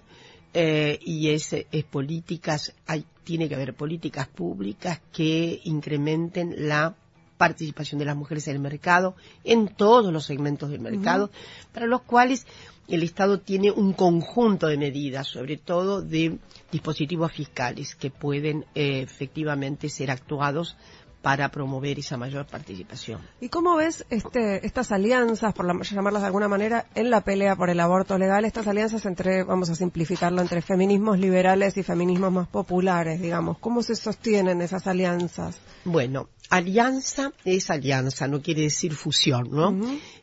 [0.53, 6.95] Eh, y es, es políticas, hay, tiene que haber políticas públicas que incrementen la
[7.39, 11.32] participación de las mujeres en el mercado, en todos los segmentos del mercado,
[11.71, 12.45] para los cuales
[12.89, 16.38] el Estado tiene un conjunto de medidas, sobre todo de
[16.69, 20.75] dispositivos fiscales que pueden eh, efectivamente ser actuados
[21.21, 23.19] para promover esa mayor participación.
[23.41, 27.55] ¿Y cómo ves este, estas alianzas, por la- llamarlas de alguna manera, en la pelea
[27.55, 28.45] por el aborto legal?
[28.45, 33.58] Estas alianzas entre, vamos a simplificarlo, entre feminismos liberales y feminismos más populares, digamos.
[33.60, 35.58] ¿Cómo se sostienen esas alianzas?
[35.84, 39.75] Bueno, alianza es alianza, no quiere decir fusión, ¿no?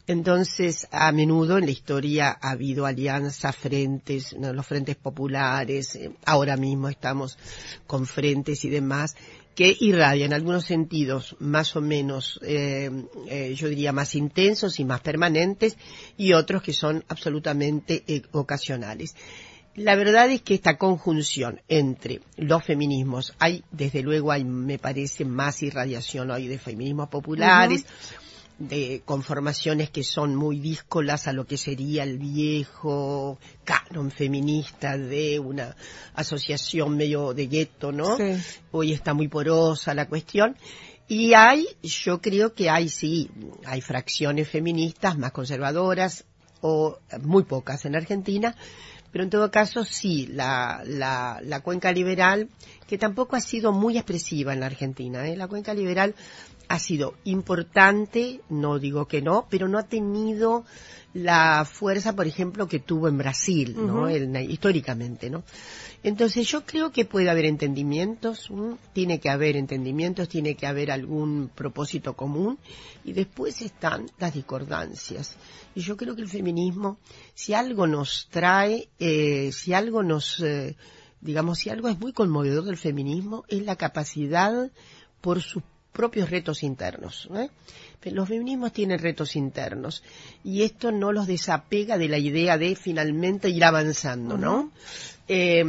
[0.07, 4.53] Entonces, a menudo en la historia ha habido alianzas, frentes, ¿no?
[4.53, 7.37] los frentes populares, eh, ahora mismo estamos
[7.87, 9.17] con frentes y demás,
[9.57, 12.91] que irradian en algunos sentidos más o menos, eh,
[13.27, 15.79] eh, yo diría, más intensos y más permanentes,
[16.19, 19.17] y otros que son absolutamente eh, ocasionales.
[19.75, 25.25] La verdad es que esta conjunción entre los feminismos, hay, desde luego, hay, me parece,
[25.25, 27.87] más irradiación hoy de feminismos populares,
[28.59, 35.39] de conformaciones que son muy díscolas a lo que sería el viejo canon feminista de
[35.39, 35.77] una
[36.15, 38.17] asociación medio de gueto, ¿no?
[38.17, 38.37] Sí.
[38.73, 40.57] Hoy está muy porosa la cuestión.
[41.09, 43.31] Y hay, yo creo que hay, sí,
[43.65, 46.25] hay fracciones feministas más conservadoras,
[46.61, 48.57] o muy pocas en Argentina,
[49.13, 52.49] pero en todo caso sí, la, la, la cuenca liberal,
[52.89, 55.37] que tampoco ha sido muy expresiva en la Argentina, ¿eh?
[55.37, 56.15] la cuenca liberal
[56.69, 60.65] ha sido importante, no digo que no, pero no ha tenido
[61.15, 64.01] la fuerza, por ejemplo, que tuvo en Brasil, ¿no?
[64.03, 64.09] Ujú.
[64.09, 65.45] El- históricamente, ¿no?
[66.03, 68.77] Entonces yo creo que puede haber entendimientos, ¿m?
[68.93, 72.59] tiene que haber entendimientos, tiene que haber algún propósito común
[73.05, 75.37] y después están las discordancias.
[75.75, 76.99] Y yo creo que el feminismo,
[77.35, 80.77] si algo nos trae, eh, si algo nos, eh,
[81.21, 84.71] digamos, si algo es muy conmovedor del feminismo, es la capacidad
[85.23, 85.63] por sus
[85.97, 87.29] propios retos internos.
[87.35, 87.49] ¿eh?
[88.11, 90.03] Los feminismos tienen retos internos
[90.45, 94.71] y esto no los desapega de la idea de finalmente ir avanzando, ¿no?
[95.27, 95.65] Eh,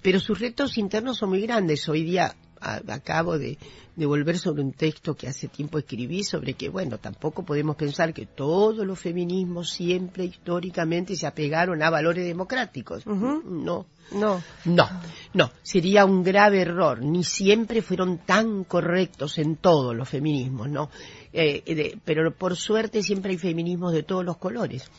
[0.00, 1.88] pero sus retos internos son muy grandes.
[1.88, 3.58] Hoy día a- acabo de,
[3.96, 8.14] de volver sobre un texto que hace tiempo escribí sobre que, bueno, tampoco podemos pensar
[8.14, 13.04] que todos los feminismos siempre históricamente se apegaron a valores democráticos.
[13.06, 13.86] No.
[14.12, 14.42] No.
[14.64, 14.88] No,
[15.32, 17.02] no, sería un grave error.
[17.02, 20.90] Ni siempre fueron tan correctos en todos los feminismos, ¿no?
[21.32, 24.90] Eh, de- pero por suerte siempre hay feminismos de todos los colores.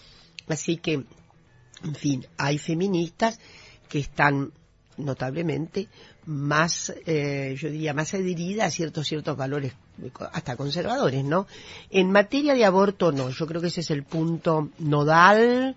[0.48, 0.94] Así que,
[1.84, 3.40] en fin, hay feministas
[3.88, 4.52] que están
[4.98, 5.88] notablemente
[6.26, 9.74] más, eh, yo diría, más adheridas a ciertos, ciertos valores,
[10.32, 11.48] hasta conservadores, ¿no?
[11.90, 13.30] En materia de aborto, no.
[13.30, 15.76] Yo creo que ese es el punto nodal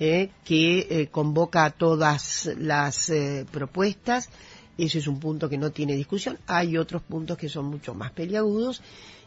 [0.00, 4.28] eh, que eh, convoca a todas las eh, propuestas.
[4.76, 6.38] Ese es un punto que no tiene discusión.
[6.48, 8.82] Hay otros puntos que son mucho más peliagudos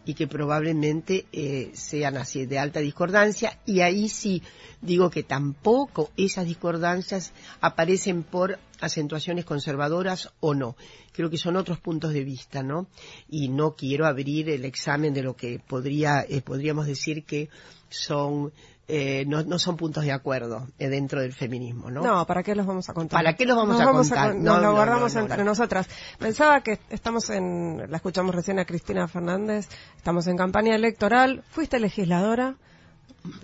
[0.08, 3.60] y que probablemente eh, sean así de alta discordancia.
[3.66, 4.42] Y ahí sí
[4.82, 10.78] digo que tampoco esas discordancias aparecen por acentuaciones conservadoras o no.
[11.12, 12.88] Creo que son otros puntos de vista, ¿no?
[13.30, 17.50] Y no quiero abrir el examen de lo que podría, eh, podríamos decir que
[17.90, 18.54] son
[18.90, 22.02] eh, no, no son puntos de acuerdo eh, dentro del feminismo, ¿no?
[22.02, 22.26] ¿no?
[22.26, 23.20] ¿para qué los vamos a contar?
[23.20, 24.32] ¿Para qué los vamos Nos a contar?
[24.34, 25.50] con- No, nos lo no, guardamos no, no, entre no.
[25.52, 25.88] nosotras.
[26.18, 29.68] Pensaba que estamos en, la escuchamos recién a Cristina Fernández,
[29.98, 32.56] estamos en campaña electoral, fuiste legisladora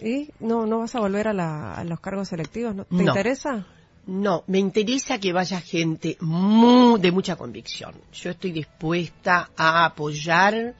[0.01, 2.85] y no, no vas a volver a, la- a los cargos electivos, ¿no?
[2.85, 3.01] ¿Te No.
[3.03, 3.65] interesa?
[4.05, 7.95] No, me interesa que vaya gente mu- de mucha convicción.
[8.11, 10.73] Yo estoy dispuesta a apoyar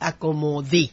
[0.00, 0.90] a como dé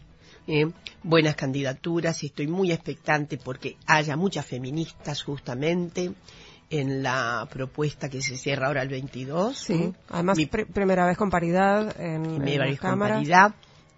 [0.47, 0.67] ¿eh?
[1.03, 6.11] buenas candidaturas y estoy muy expectante porque haya muchas feministas justamente
[6.69, 9.57] en la propuesta que se cierra ahora el 22.
[9.57, 9.73] Sí.
[9.73, 9.93] ¿eh?
[10.09, 13.53] Además, Mi- primera vez con paridad en, en primera las vez con paridad.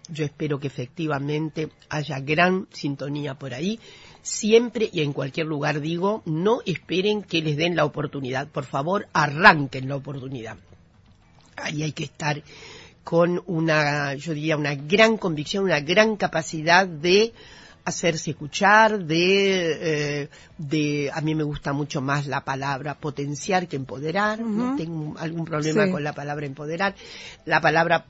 [0.08, 3.80] Yo espero que efectivamente haya gran sintonía por ahí.
[4.22, 8.46] siempre y en cualquier lugar digo, no esperen que les den la oportunidad.
[8.48, 10.58] Por favor, arranquen la oportunidad.
[11.56, 12.42] Ahí hay que estar
[13.06, 17.32] con una, yo diría, una gran convicción, una gran capacidad de
[17.84, 20.28] hacerse escuchar, de, eh,
[20.58, 25.44] de, a mí me gusta mucho más la palabra potenciar que empoderar, no tengo algún
[25.44, 26.96] problema con la palabra empoderar,
[27.44, 28.06] la palabra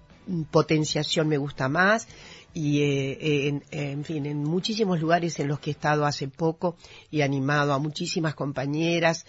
[0.50, 2.08] potenciación me gusta más,
[2.54, 6.74] y eh, en, en, fin, en muchísimos lugares en los que he estado hace poco
[7.10, 9.26] y animado a muchísimas compañeras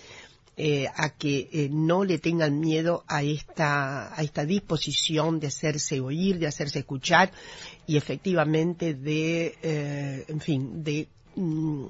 [0.60, 6.00] eh, a que eh, no le tengan miedo a esta, a esta disposición de hacerse
[6.00, 7.32] oír, de hacerse escuchar
[7.86, 11.86] y efectivamente de, eh, en fin, de mm,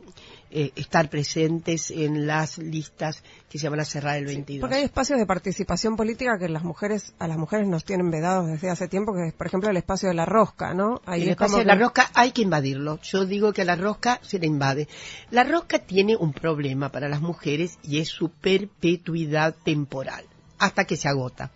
[0.49, 4.61] eh, estar presentes en las listas que se van a cerrar el 22.
[4.61, 8.47] porque hay espacios de participación política que las mujeres a las mujeres nos tienen vedados
[8.47, 11.01] desde hace tiempo, que es, por ejemplo, el espacio de la rosca, ¿no?
[11.05, 12.99] Ahí el espacio de la rosca hay que invadirlo.
[13.01, 14.87] Yo digo que a la rosca se le invade.
[15.31, 20.25] La rosca tiene un problema para las mujeres y es su perpetuidad temporal,
[20.59, 21.51] hasta que se agota.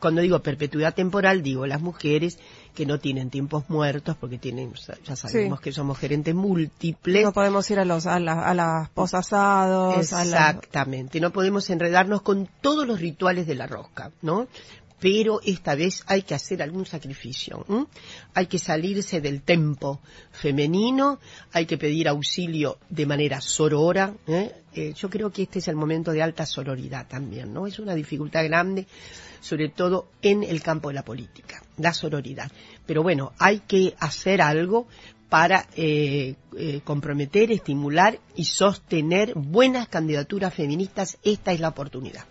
[0.00, 2.38] Cuando digo perpetuidad temporal, digo las mujeres
[2.74, 4.72] que no tienen tiempos muertos porque tienen,
[5.04, 7.24] ya sabemos que somos gerentes múltiples.
[7.24, 9.98] No podemos ir a los a, a las posasados.
[9.98, 14.48] Exactamente, no podemos enredarnos con todos los rituales de la rosca, ¿no?
[15.00, 17.64] Pero esta vez hay que hacer algún sacrificio.
[18.34, 21.18] Hay que salirse del tempo femenino,
[21.52, 24.14] hay que pedir auxilio de manera sorora.
[24.26, 24.52] ¿eh?
[24.74, 27.66] Eh, yo creo que este es el momento de alta sororidad también, ¿no?
[27.66, 28.86] Es una dificultad grande
[29.40, 32.50] sobre todo en el campo de la política, la sororidad.
[32.86, 34.86] Pero bueno, hay que hacer algo
[35.28, 41.18] para eh, eh, comprometer, estimular y sostener buenas candidaturas feministas.
[41.22, 42.24] Esta es la oportunidad.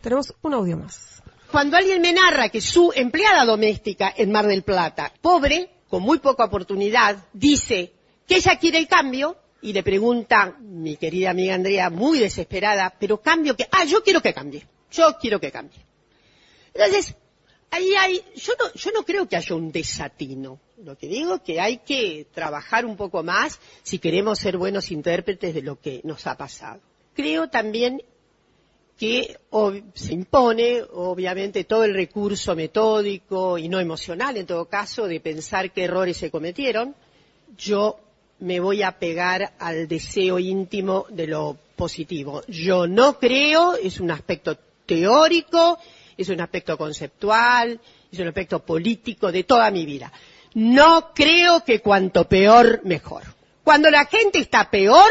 [0.00, 1.13] Tenemos un audio más.
[1.54, 6.18] Cuando alguien me narra que su empleada doméstica en Mar del Plata, pobre, con muy
[6.18, 7.92] poca oportunidad, dice
[8.26, 13.20] que ella quiere el cambio, y le pregunta mi querida amiga Andrea, muy desesperada, pero
[13.20, 15.78] cambio que, ah, yo quiero que cambie, yo quiero que cambie.
[16.74, 17.14] Entonces,
[17.70, 20.58] ahí hay, yo no, yo no creo que haya un desatino.
[20.82, 24.90] Lo que digo es que hay que trabajar un poco más si queremos ser buenos
[24.90, 26.80] intérpretes de lo que nos ha pasado.
[27.14, 28.02] Creo también
[28.98, 29.38] que
[29.94, 35.72] se impone, obviamente, todo el recurso metódico y no emocional, en todo caso, de pensar
[35.72, 36.94] qué errores se cometieron.
[37.58, 37.98] Yo
[38.40, 42.42] me voy a pegar al deseo íntimo de lo positivo.
[42.46, 45.78] Yo no creo, es un aspecto teórico,
[46.16, 47.80] es un aspecto conceptual,
[48.12, 50.12] es un aspecto político de toda mi vida.
[50.54, 53.24] No creo que cuanto peor, mejor.
[53.64, 55.10] Cuando la gente está peor,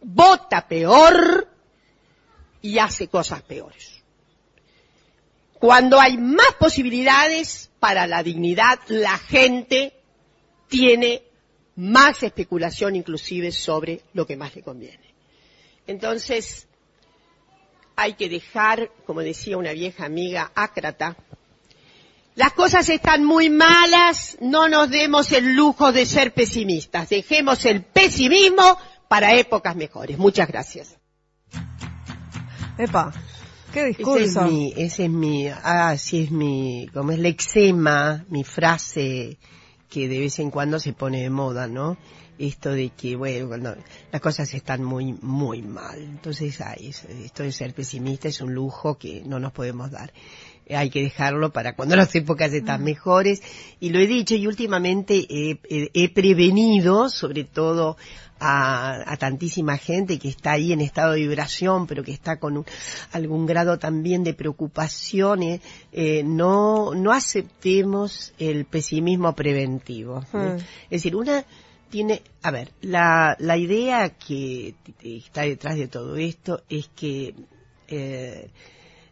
[0.00, 1.51] vota peor
[2.62, 4.02] y hace cosas peores.
[5.54, 9.92] Cuando hay más posibilidades para la dignidad, la gente
[10.68, 11.22] tiene
[11.76, 15.14] más especulación inclusive sobre lo que más le conviene.
[15.86, 16.66] Entonces,
[17.96, 21.16] hay que dejar, como decía una vieja amiga ácrata,
[22.34, 27.82] las cosas están muy malas, no nos demos el lujo de ser pesimistas, dejemos el
[27.82, 30.16] pesimismo para épocas mejores.
[30.16, 30.96] Muchas gracias.
[32.78, 33.12] Epa,
[33.72, 34.22] qué discurso.
[34.22, 38.44] Ese es mi, ese es mi, ah, sí es mi, como es el eczema, mi
[38.44, 39.38] frase
[39.88, 41.98] que de vez en cuando se pone de moda, ¿no?
[42.38, 43.76] esto de que, bueno, cuando
[44.10, 46.00] las cosas están muy, muy mal.
[46.00, 46.88] Entonces, ay,
[47.24, 50.12] esto de ser pesimista es un lujo que no nos podemos dar.
[50.70, 53.42] Hay que dejarlo para cuando las épocas están mejores.
[53.80, 57.96] Y lo he dicho y últimamente he, prevenido, sobre todo
[58.44, 62.64] a, tantísima gente que está ahí en estado de vibración, pero que está con
[63.12, 65.60] algún grado también de preocupación, eh,
[65.92, 70.24] eh, no, no aceptemos el pesimismo preventivo.
[70.32, 70.56] Hmm.
[70.84, 71.44] Es decir, una,
[71.90, 77.34] tiene, a ver, la, la idea que está detrás de todo esto es que
[77.88, 78.50] eh,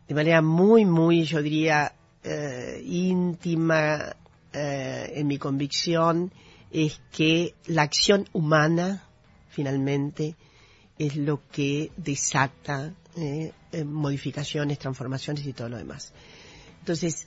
[0.08, 1.92] de manera muy, muy, yo diría,
[2.24, 4.16] eh, íntima
[4.52, 6.32] eh, en mi convicción,
[6.72, 9.04] es que la acción humana,
[9.50, 10.36] finalmente,
[10.98, 12.94] es lo que desata
[13.84, 16.12] modificaciones, transformaciones y todo lo demás.
[16.78, 17.26] Entonces,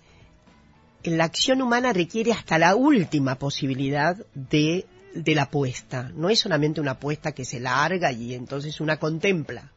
[1.04, 6.12] la acción humana requiere hasta la última posibilidad de de la apuesta.
[6.16, 9.72] No es solamente una apuesta que se larga y entonces una contempla,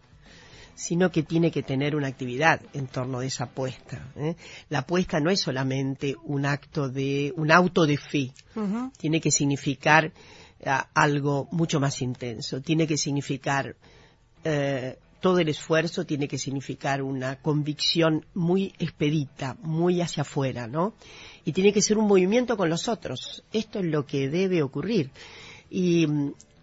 [0.75, 4.13] sino que tiene que tener una actividad en torno de esa apuesta.
[4.17, 4.37] ¿eh?
[4.69, 8.33] La apuesta no es solamente un acto de, un auto de fe,
[8.99, 10.13] tiene que significar
[10.95, 13.77] algo mucho más intenso, tiene que significar
[14.45, 20.95] eh, todo el esfuerzo tiene que significar una convicción muy expedita, muy hacia afuera, ¿no?
[21.47, 23.45] y tiene que ser un movimiento con los otros.
[23.53, 25.11] Esto es lo que debe ocurrir.
[25.71, 26.07] Y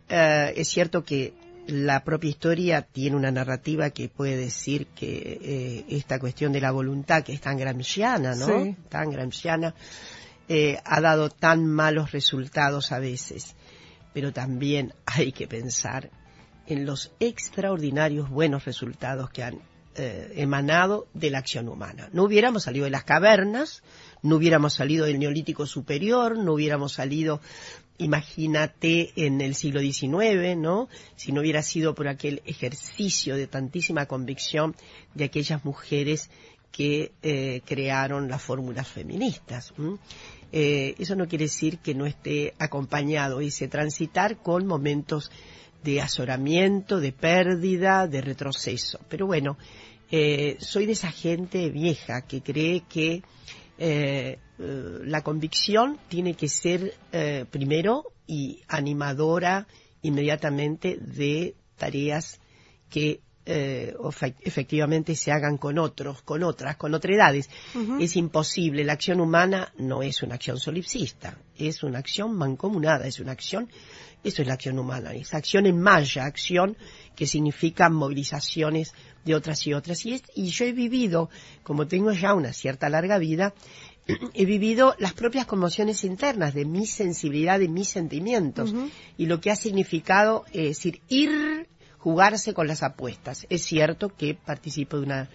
[0.09, 1.33] eh, es cierto que
[1.67, 6.71] la propia historia tiene una narrativa que puede decir que eh, esta cuestión de la
[6.71, 8.45] voluntad, que es tan gramsciana, ¿no?
[8.45, 8.75] Sí.
[8.89, 9.73] Tan gramsciana,
[10.49, 13.55] eh, ha dado tan malos resultados a veces.
[14.13, 16.09] Pero también hay que pensar
[16.67, 19.59] en los extraordinarios buenos resultados que han
[19.95, 22.09] eh, emanado de la acción humana.
[22.13, 23.83] No hubiéramos salido de las cavernas,
[24.23, 27.41] no hubiéramos salido del neolítico superior, no hubiéramos salido,
[27.99, 30.89] imagínate, en el siglo XIX, ¿no?
[31.15, 34.75] Si no hubiera sido por aquel ejercicio de tantísima convicción
[35.13, 36.31] de aquellas mujeres
[36.71, 39.73] que eh, crearon las fórmulas feministas.
[40.55, 45.31] Eh, eso no quiere decir que no esté acompañado ese transitar con momentos
[45.83, 48.99] de azoramiento, de pérdida, de retroceso.
[49.09, 49.57] Pero bueno,
[50.11, 53.23] eh, soy de esa gente vieja que cree que
[53.79, 56.93] eh, la convicción tiene que ser
[57.49, 59.67] primero y animadora
[60.03, 62.39] inmediatamente de tareas
[62.91, 63.93] que eh,
[64.41, 67.49] efectivamente se hagan con otros, con otras, con otredades.
[67.99, 68.83] Es imposible.
[68.83, 73.69] La acción humana no es una acción solipsista, es una acción mancomunada, es una acción,
[74.23, 76.77] eso es la acción humana, es acción en malla, acción
[77.15, 78.93] que significa movilizaciones
[79.25, 80.05] de otras y otras.
[80.05, 81.29] Y, es- y yo he vivido,
[81.63, 83.53] como tengo ya una cierta larga vida,
[84.33, 88.73] he vivido las propias conmociones internas de mi sensibilidad, de mis sentimientos,
[89.17, 91.67] y lo que ha significado, eh, es decir, ir,
[92.03, 93.45] jugarse con las apuestas.
[93.49, 95.29] Es cierto que participo de una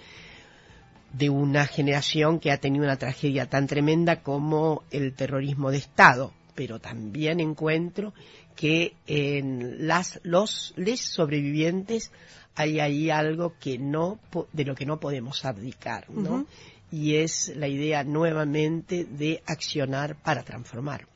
[1.14, 6.34] de una generación que ha tenido una tragedia tan tremenda como el terrorismo de Estado,
[6.54, 8.12] pero también encuentro
[8.54, 12.12] que en las los les sobrevivientes
[12.54, 16.44] hay ahí algo que no po- de lo que no podemos abdicar, ¿no?
[16.92, 21.06] Y es la idea nuevamente de accionar para transformar.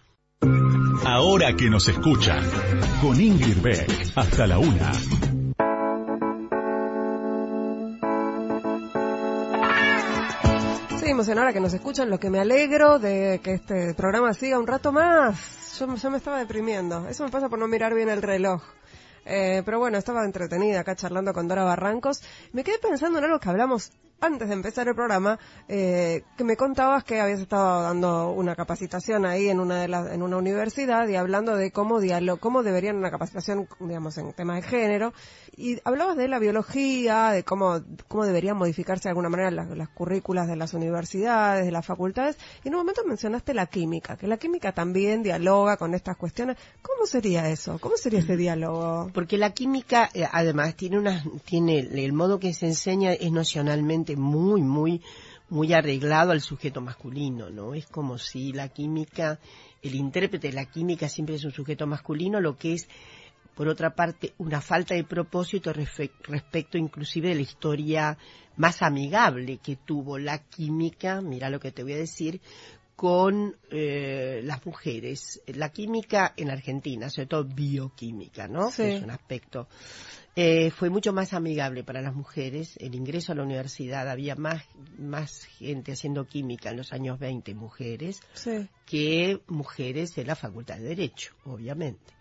[1.05, 2.39] Ahora que nos escucha,
[3.03, 4.93] con Ingrid Beck, hasta la una.
[11.23, 14.59] Seguimos en hora que nos escuchan, lo que me alegro de que este programa siga
[14.59, 15.79] un rato más.
[15.79, 17.07] Yo, yo me estaba deprimiendo.
[17.09, 18.61] Eso me pasa por no mirar bien el reloj.
[19.25, 22.23] Eh, pero bueno, estaba entretenida acá charlando con Dora Barrancos.
[22.53, 23.93] Me quedé pensando en algo que hablamos
[24.23, 29.27] antes de empezar el programa, eh, que me contabas que habías estado dando una capacitación
[29.27, 32.97] ahí en una de las, en una universidad y hablando de cómo diálogo, cómo deberían
[32.97, 35.13] una capacitación, digamos, en temas de género.
[35.57, 39.89] Y hablabas de la biología, de cómo, cómo deberían modificarse de alguna manera las, las
[39.89, 42.39] currículas de las universidades, de las facultades.
[42.63, 46.57] Y en un momento mencionaste la química, que la química también dialoga con estas cuestiones.
[46.81, 47.79] ¿Cómo sería eso?
[47.81, 49.11] ¿Cómo sería ese diálogo?
[49.13, 54.12] Porque la química, eh, además, tiene una, tiene el modo que se enseña es nocionalmente
[54.17, 55.01] muy, muy,
[55.49, 57.75] muy arreglado al sujeto masculino, ¿no?
[57.75, 59.39] Es como si la química,
[59.83, 62.89] el intérprete de la química siempre es un sujeto masculino, lo que es,
[63.55, 68.19] por otra parte, una falta de propósito respecto inclusive de la historia
[68.57, 72.41] más amigable que tuvo la química, mira lo que te voy a decir,
[72.97, 75.41] con eh, las mujeres.
[75.47, 78.71] La química en Argentina, sobre todo bioquímica, ¿no?
[78.71, 78.83] Sí.
[78.83, 79.69] Es un aspecto.
[80.35, 82.77] eh, fue mucho más amigable para las mujeres.
[82.79, 84.63] El ingreso a la universidad había más,
[84.99, 88.67] más gente haciendo química en los años 20, mujeres, Sí.
[88.87, 92.13] que mujeres en la Facultad de Derecho, obviamente.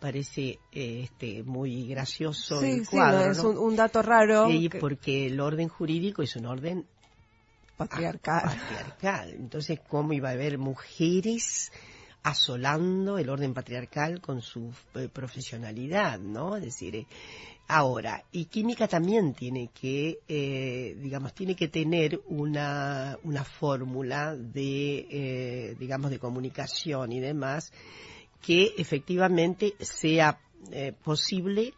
[0.00, 3.50] Parece eh, este, muy gracioso Sí, el sí, cuadro, no, es ¿no?
[3.50, 4.46] un, un dato raro.
[4.48, 6.86] Sí, que- porque el orden jurídico es un orden
[7.78, 8.42] patriarcal.
[8.42, 9.30] patriarcal.
[9.30, 11.72] Entonces, ¿cómo iba a haber mujeres
[12.22, 16.56] asolando el orden patriarcal con su eh, profesionalidad, ¿no?
[16.56, 17.06] Es decir, eh,
[17.68, 25.06] ahora, y química también tiene que, eh, digamos, tiene que tener una, una fórmula de,
[25.10, 27.72] eh, digamos, de comunicación y demás
[28.42, 30.38] que efectivamente sea
[31.02, 31.72] posible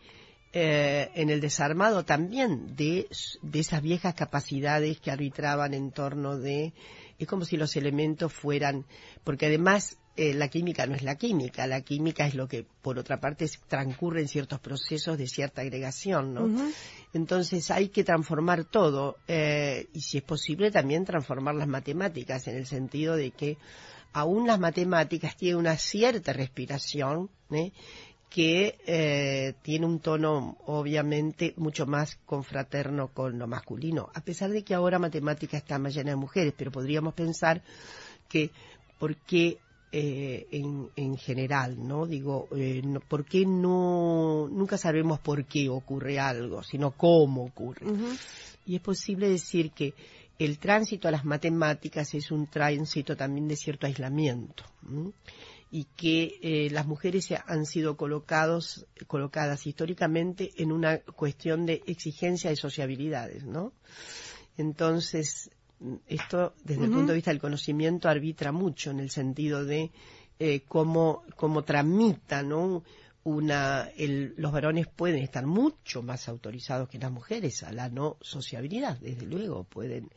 [0.52, 3.08] eh, en el desarmado también de,
[3.40, 6.72] de esas viejas capacidades que arbitraban en torno de
[7.20, 8.84] es como si los elementos fueran
[9.22, 12.98] porque además eh, la química no es la química la química es lo que por
[12.98, 16.72] otra parte transcurre en ciertos procesos de cierta agregación no
[17.12, 22.56] entonces hay que transformar todo eh, y si es posible también transformar las matemáticas en
[22.56, 23.56] el sentido de que
[24.12, 27.72] aún las matemáticas tienen una cierta respiración ¿eh?
[28.30, 34.62] Que eh, tiene un tono obviamente mucho más confraterno con lo masculino, a pesar de
[34.62, 37.60] que ahora matemática está más llena de mujeres, pero podríamos pensar
[38.28, 38.52] que
[38.98, 39.58] por qué
[39.92, 42.06] eh, en, en general, ¿no?
[42.06, 47.84] Digo, eh, no- ¿por qué no, nunca sabemos por qué ocurre algo, sino cómo ocurre?
[48.64, 49.94] Y es posible decir que
[50.38, 54.62] el tránsito a las matemáticas es un tránsito también de cierto aislamiento.
[55.70, 61.82] Y que eh, las mujeres se han sido colocados, colocadas históricamente en una cuestión de
[61.86, 63.72] exigencia de sociabilidades, ¿no?
[64.56, 65.50] Entonces,
[66.06, 69.92] esto desde el punto de vista del conocimiento arbitra mucho en el sentido de
[70.38, 72.82] eh, cómo, cómo tramita, ¿no?
[73.22, 78.16] Una, el, los varones pueden estar mucho más autorizados que las mujeres a la no
[78.20, 80.10] sociabilidad, desde luego pueden.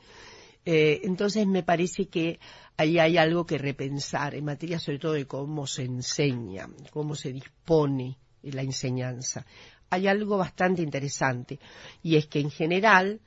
[0.65, 2.39] Eh, entonces me parece que
[2.77, 7.33] ahí hay algo que repensar en materia sobre todo de cómo se enseña, cómo se
[7.33, 9.45] dispone la enseñanza.
[9.89, 11.59] Hay algo bastante interesante
[12.01, 13.19] y es que en general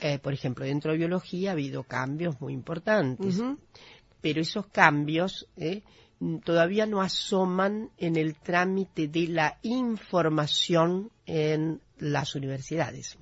[0.00, 3.42] eh, por ejemplo, dentro de biología ha habido cambios muy importantes,
[4.22, 5.82] pero esos cambios eh,
[6.42, 13.18] todavía no asoman en el trámite de la información en las universidades.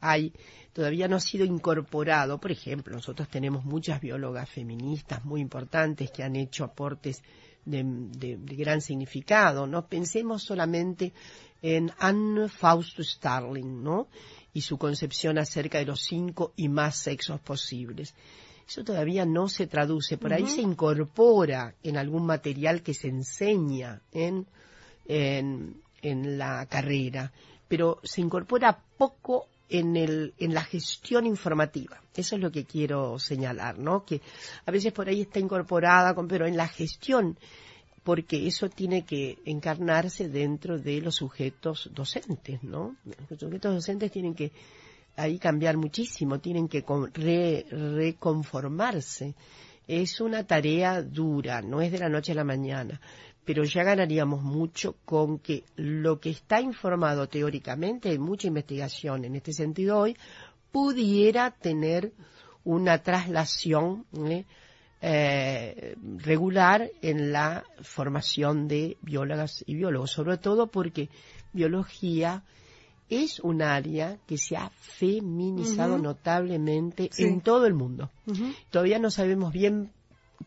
[0.00, 0.32] Hay,
[0.72, 6.22] todavía no ha sido incorporado, por ejemplo, nosotros tenemos muchas biólogas feministas muy importantes que
[6.22, 7.22] han hecho aportes
[7.64, 9.86] de, de gran significado, ¿no?
[9.86, 11.12] Pensemos solamente
[11.60, 14.08] en Anne Fausto Starling, ¿no?
[14.54, 18.14] y su concepción acerca de los cinco y más sexos posibles.
[18.66, 24.00] Eso todavía no se traduce, por ahí se incorpora en algún material que se enseña
[24.12, 24.46] en,
[25.06, 27.32] en, la carrera,
[27.68, 32.00] pero se incorpora poco en, el, en la gestión informativa.
[32.14, 34.04] Eso es lo que quiero señalar, ¿no?
[34.04, 34.20] Que
[34.66, 37.38] a veces por ahí está incorporada, pero en la gestión
[38.04, 42.96] porque eso tiene que encarnarse dentro de los sujetos docentes, ¿no?
[43.30, 44.52] Los sujetos docentes tienen que
[45.16, 46.84] ahí cambiar muchísimo, tienen que
[47.70, 49.34] reconformarse.
[49.86, 53.00] Es una tarea dura, no es de la noche a la mañana,
[53.44, 59.36] pero ya ganaríamos mucho con que lo que está informado teóricamente, hay mucha investigación en
[59.36, 60.16] este sentido hoy,
[60.70, 62.12] pudiera tener
[62.64, 64.44] una traslación ¿eh?
[65.04, 71.08] Eh, regular en la formación de biólogas y biólogos, sobre todo porque
[71.52, 72.44] biología
[73.10, 78.10] es un área que se ha feminizado notablemente en todo el mundo.
[78.70, 79.90] Todavía no sabemos bien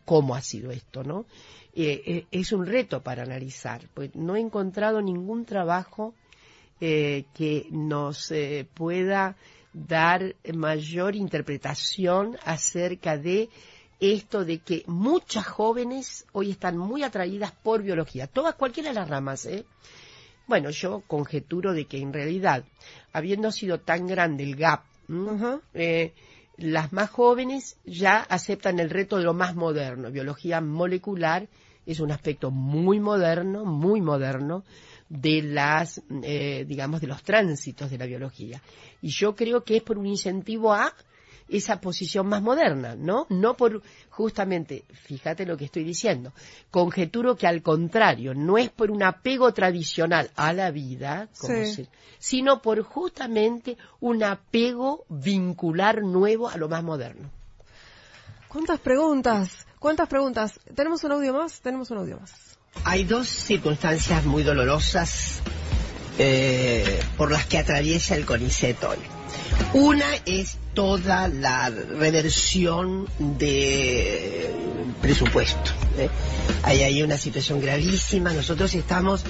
[0.04, 1.26] cómo ha sido esto, ¿no?
[1.74, 6.14] Eh, eh, es un reto para analizar, pues no he encontrado ningún trabajo
[6.78, 8.30] que nos
[8.74, 9.34] pueda
[9.72, 13.48] dar mayor interpretación acerca de
[14.00, 19.08] esto de que muchas jóvenes hoy están muy atraídas por biología, todas cualquiera de las
[19.08, 19.64] ramas, ¿eh?
[20.46, 22.64] Bueno, yo conjeturo de que en realidad,
[23.12, 24.84] habiendo sido tan grande el gap,
[25.74, 26.12] eh,
[26.56, 30.10] las más jóvenes ya aceptan el reto de lo más moderno.
[30.10, 31.48] Biología molecular
[31.84, 34.64] es un aspecto muy moderno, muy moderno
[35.08, 38.60] de las, eh, digamos, de los tránsitos de la biología.
[39.00, 40.92] Y yo creo que es por un incentivo a
[41.48, 43.26] esa posición más moderna, ¿no?
[43.28, 46.32] No por justamente, fíjate lo que estoy diciendo,
[46.70, 51.28] conjeturo que al contrario, no es por un apego tradicional a la vida,
[52.18, 57.30] sino por justamente un apego vincular nuevo a lo más moderno.
[58.48, 59.66] ¿Cuántas preguntas?
[59.78, 60.58] ¿Cuántas preguntas?
[60.74, 61.60] ¿Tenemos un audio más?
[61.60, 62.56] Tenemos un audio más.
[62.84, 65.40] Hay dos circunstancias muy dolorosas
[66.18, 69.15] eh, por las que atraviesa el CONICET hoy.
[69.72, 74.50] Una es toda la reversión de
[75.00, 75.70] presupuesto.
[75.98, 76.08] ¿eh?
[76.62, 78.32] Hay ahí una situación gravísima.
[78.32, 79.22] Nosotros estamos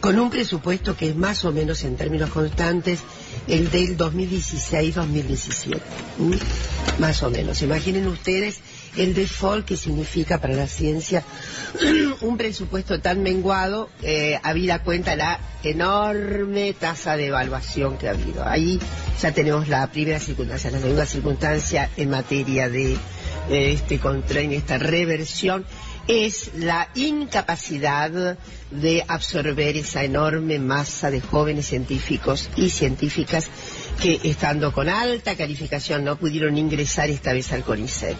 [0.00, 3.00] con un presupuesto que es más o menos en términos constantes
[3.48, 5.80] el del 2016-2017.
[6.98, 7.62] Más o menos.
[7.62, 8.60] Imaginen ustedes
[8.96, 11.24] el default que significa para la ciencia
[12.20, 18.46] un presupuesto tan menguado, eh, habida cuenta la enorme tasa de evaluación que ha habido.
[18.46, 18.78] Ahí
[19.20, 24.78] ya tenemos la primera circunstancia, la segunda circunstancia en materia de eh, este control, esta
[24.78, 25.64] reversión,
[26.08, 28.36] es la incapacidad
[28.70, 33.48] de absorber esa enorme masa de jóvenes científicos y científicas
[34.00, 38.16] que estando con alta calificación no pudieron ingresar esta vez al CONICET.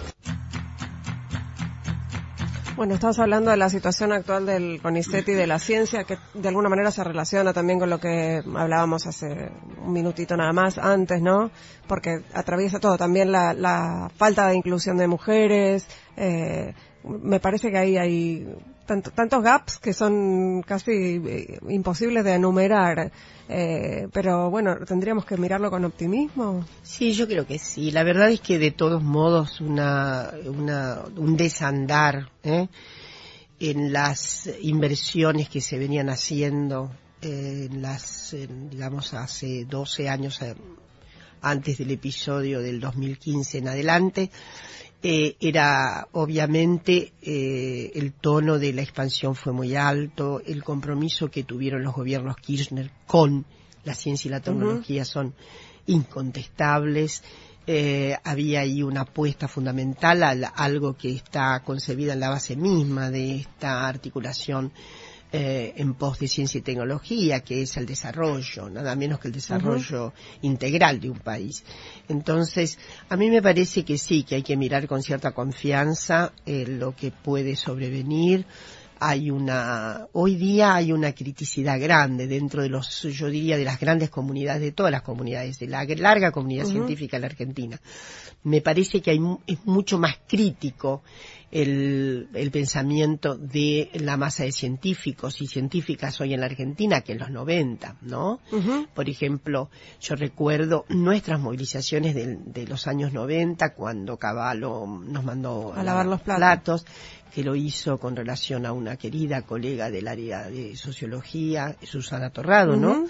[2.75, 6.49] Bueno, estamos hablando de la situación actual del CONICET y de la ciencia, que de
[6.49, 9.51] alguna manera se relaciona también con lo que hablábamos hace
[9.85, 11.51] un minutito nada más antes, ¿no?
[11.87, 16.73] Porque atraviesa todo, también la, la falta de inclusión de mujeres, eh,
[17.05, 18.49] me parece que ahí hay
[18.87, 23.13] tantos gaps que son casi eh, imposibles de enumerar.
[23.49, 26.65] Eh, pero bueno, tendríamos que mirarlo con optimismo.
[26.83, 27.91] Sí, yo creo que sí.
[27.91, 32.69] La verdad es que de todos modos una, una un desandar ¿eh?
[33.61, 38.35] en las inversiones que se venían haciendo en las,
[38.71, 40.41] digamos, hace 12 años
[41.43, 44.31] antes del episodio del 2015 en adelante,
[45.05, 51.43] Eh, era obviamente eh, el tono de la expansión fue muy alto, el compromiso que
[51.43, 53.45] tuvieron los gobiernos Kirchner con
[53.83, 55.35] la ciencia y la tecnología son
[55.87, 57.25] incontestables.
[57.67, 63.11] Eh, había ahí una apuesta fundamental a algo que está concebida en la base misma
[63.11, 64.73] de esta articulación
[65.35, 69.35] eh, en pos de ciencia y tecnología, que es el desarrollo, nada menos que el
[69.35, 70.13] desarrollo
[70.43, 71.65] integral de un país.
[72.07, 72.79] Entonces,
[73.09, 76.95] a mí me parece que sí, que hay que mirar con cierta confianza eh, lo
[76.95, 78.45] que puede sobrevenir.
[79.01, 83.81] Hay una, hoy día hay una criticidad grande dentro de los, yo diría, de las
[83.81, 87.81] grandes comunidades, de todas las comunidades, de la larga comunidad científica en la Argentina.
[88.45, 91.03] Me parece que hay, es mucho más crítico
[91.53, 97.13] el, el, pensamiento de la masa de científicos y científicas hoy en la Argentina que
[97.13, 98.41] en los 90, ¿no?
[98.95, 99.69] Por ejemplo,
[100.01, 106.23] yo recuerdo nuestras movilizaciones de, los años 90 cuando Caballo nos mandó a lavar los
[106.23, 106.87] platos.
[107.35, 112.77] que lo hizo con relación a una querida colega del área de sociología, Susana Torrado,
[112.77, 113.07] ¿no?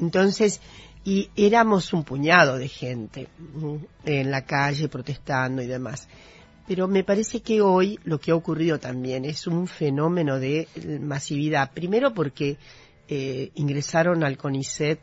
[0.00, 0.60] Entonces,
[1.04, 3.28] y éramos un puñado de gente
[4.04, 6.08] en la calle protestando y demás
[6.66, 10.68] pero me parece que hoy lo que ha ocurrido también es un fenómeno de
[11.00, 11.72] masividad.
[11.72, 12.56] Primero porque
[13.08, 15.00] eh, ingresaron al CONICET,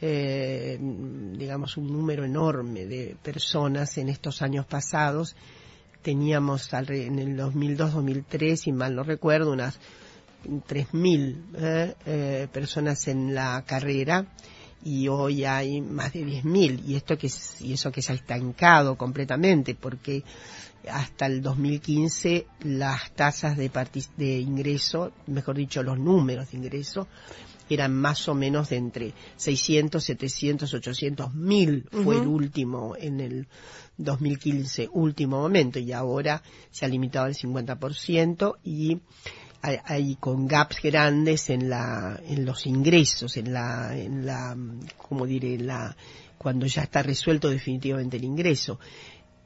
[0.00, 5.34] eh, digamos, un número enorme de personas en estos años pasados.
[6.02, 9.78] Teníamos en el 2002-2003, si mal no recuerdo, unas
[10.46, 14.26] 3.000 eh, eh, personas en la carrera
[14.84, 17.28] y hoy hay más de 10.000 y esto que
[17.60, 20.22] y eso que se ha estancado completamente porque
[20.90, 23.70] hasta el 2015 las tasas de,
[24.16, 27.08] de ingreso, mejor dicho, los números de ingreso,
[27.70, 33.46] eran más o menos de entre 600, 700, 800 mil fue el último en el
[33.98, 39.00] 2015, último momento, y ahora se ha limitado al 50% y
[39.60, 44.56] hay, con gaps grandes en la, en los ingresos, en la, en la,
[44.96, 45.96] como diré, la,
[46.38, 48.78] cuando ya está resuelto definitivamente el ingreso.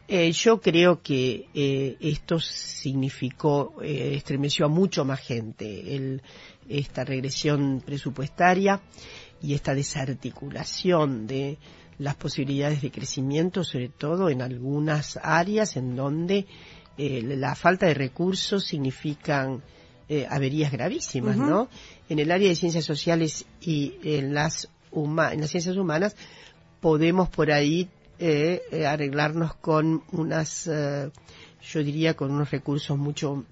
[0.09, 6.23] Eh, yo creo que eh, esto significó, eh, estremeció a mucho más gente, el,
[6.69, 8.81] esta regresión presupuestaria
[9.41, 11.59] y esta desarticulación de
[11.99, 16.47] las posibilidades de crecimiento, sobre todo en algunas áreas en donde
[16.97, 19.63] la falta de recursos significan
[20.29, 21.69] averías gravísimas, ¿no?
[22.09, 26.17] En el área de ciencias sociales y en las, en las ciencias humanas
[26.81, 27.89] podemos por ahí
[28.25, 31.11] eh, eh, arreglarnos con unas, eh,
[31.61, 33.47] yo diría, con unos recursos mucho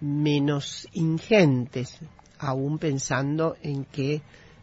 [0.00, 1.98] menos ingentes,
[2.40, 4.20] aún pensando en que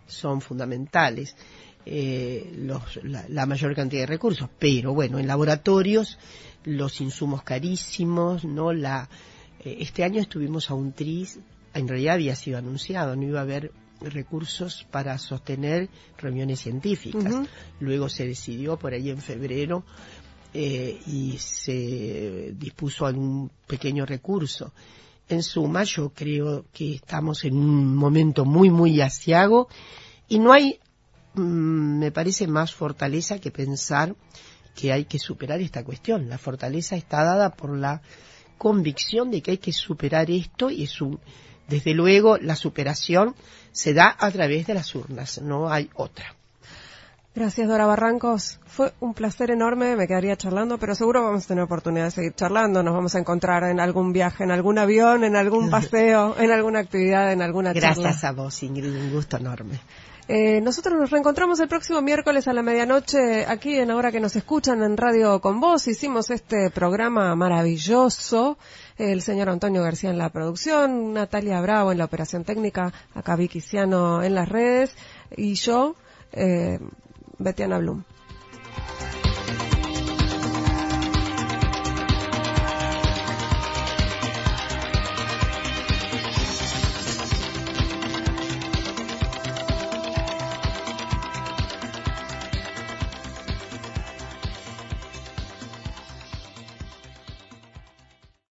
[0.07, 1.37] son fundamentales
[1.85, 4.49] la, mayor cantidad de recursos.
[4.59, 6.19] Pero bueno, en laboratorios
[6.65, 9.07] los insumos carísimos, no la
[9.59, 11.39] este año estuvimos a un tris,
[11.73, 13.71] en realidad había sido anunciado, no iba a haber
[14.13, 17.33] recursos para sostener reuniones científicas.
[17.79, 19.83] Luego se decidió por ahí en febrero
[20.53, 24.73] eh, y se dispuso a un pequeño recurso.
[25.27, 29.67] En suma, yo creo que estamos en un momento muy, muy asiago
[30.27, 30.79] y no hay,
[31.33, 34.15] mm, me parece, más fortaleza que pensar
[34.75, 36.29] que hay que superar esta cuestión.
[36.29, 38.01] La fortaleza está dada por la
[38.57, 41.19] convicción de que hay que superar esto y es un,
[41.67, 43.35] desde luego, la superación
[43.71, 46.35] se da a través de las urnas, no hay otra.
[47.35, 48.59] Gracias, Dora Barrancos.
[48.65, 52.33] Fue un placer enorme, me quedaría charlando, pero seguro vamos a tener oportunidad de seguir
[52.33, 52.81] charlando.
[52.81, 56.79] Nos vamos a encontrar en algún viaje, en algún avión, en algún paseo, en alguna
[56.79, 58.03] actividad, en alguna charla.
[58.03, 59.81] Gracias a vos, Ingrid, un gusto enorme.
[60.29, 64.37] Eh, nosotros nos reencontramos el próximo miércoles a la medianoche aquí en Ahora que nos
[64.37, 65.87] escuchan en Radio con Vos.
[65.87, 68.57] Hicimos este programa maravilloso.
[68.97, 73.61] El señor Antonio García en la producción, Natalia Bravo en la operación técnica, acá Vicky
[73.73, 74.95] en las redes
[75.35, 75.95] y yo,
[76.31, 76.79] eh,
[77.37, 78.03] Betiana Blum.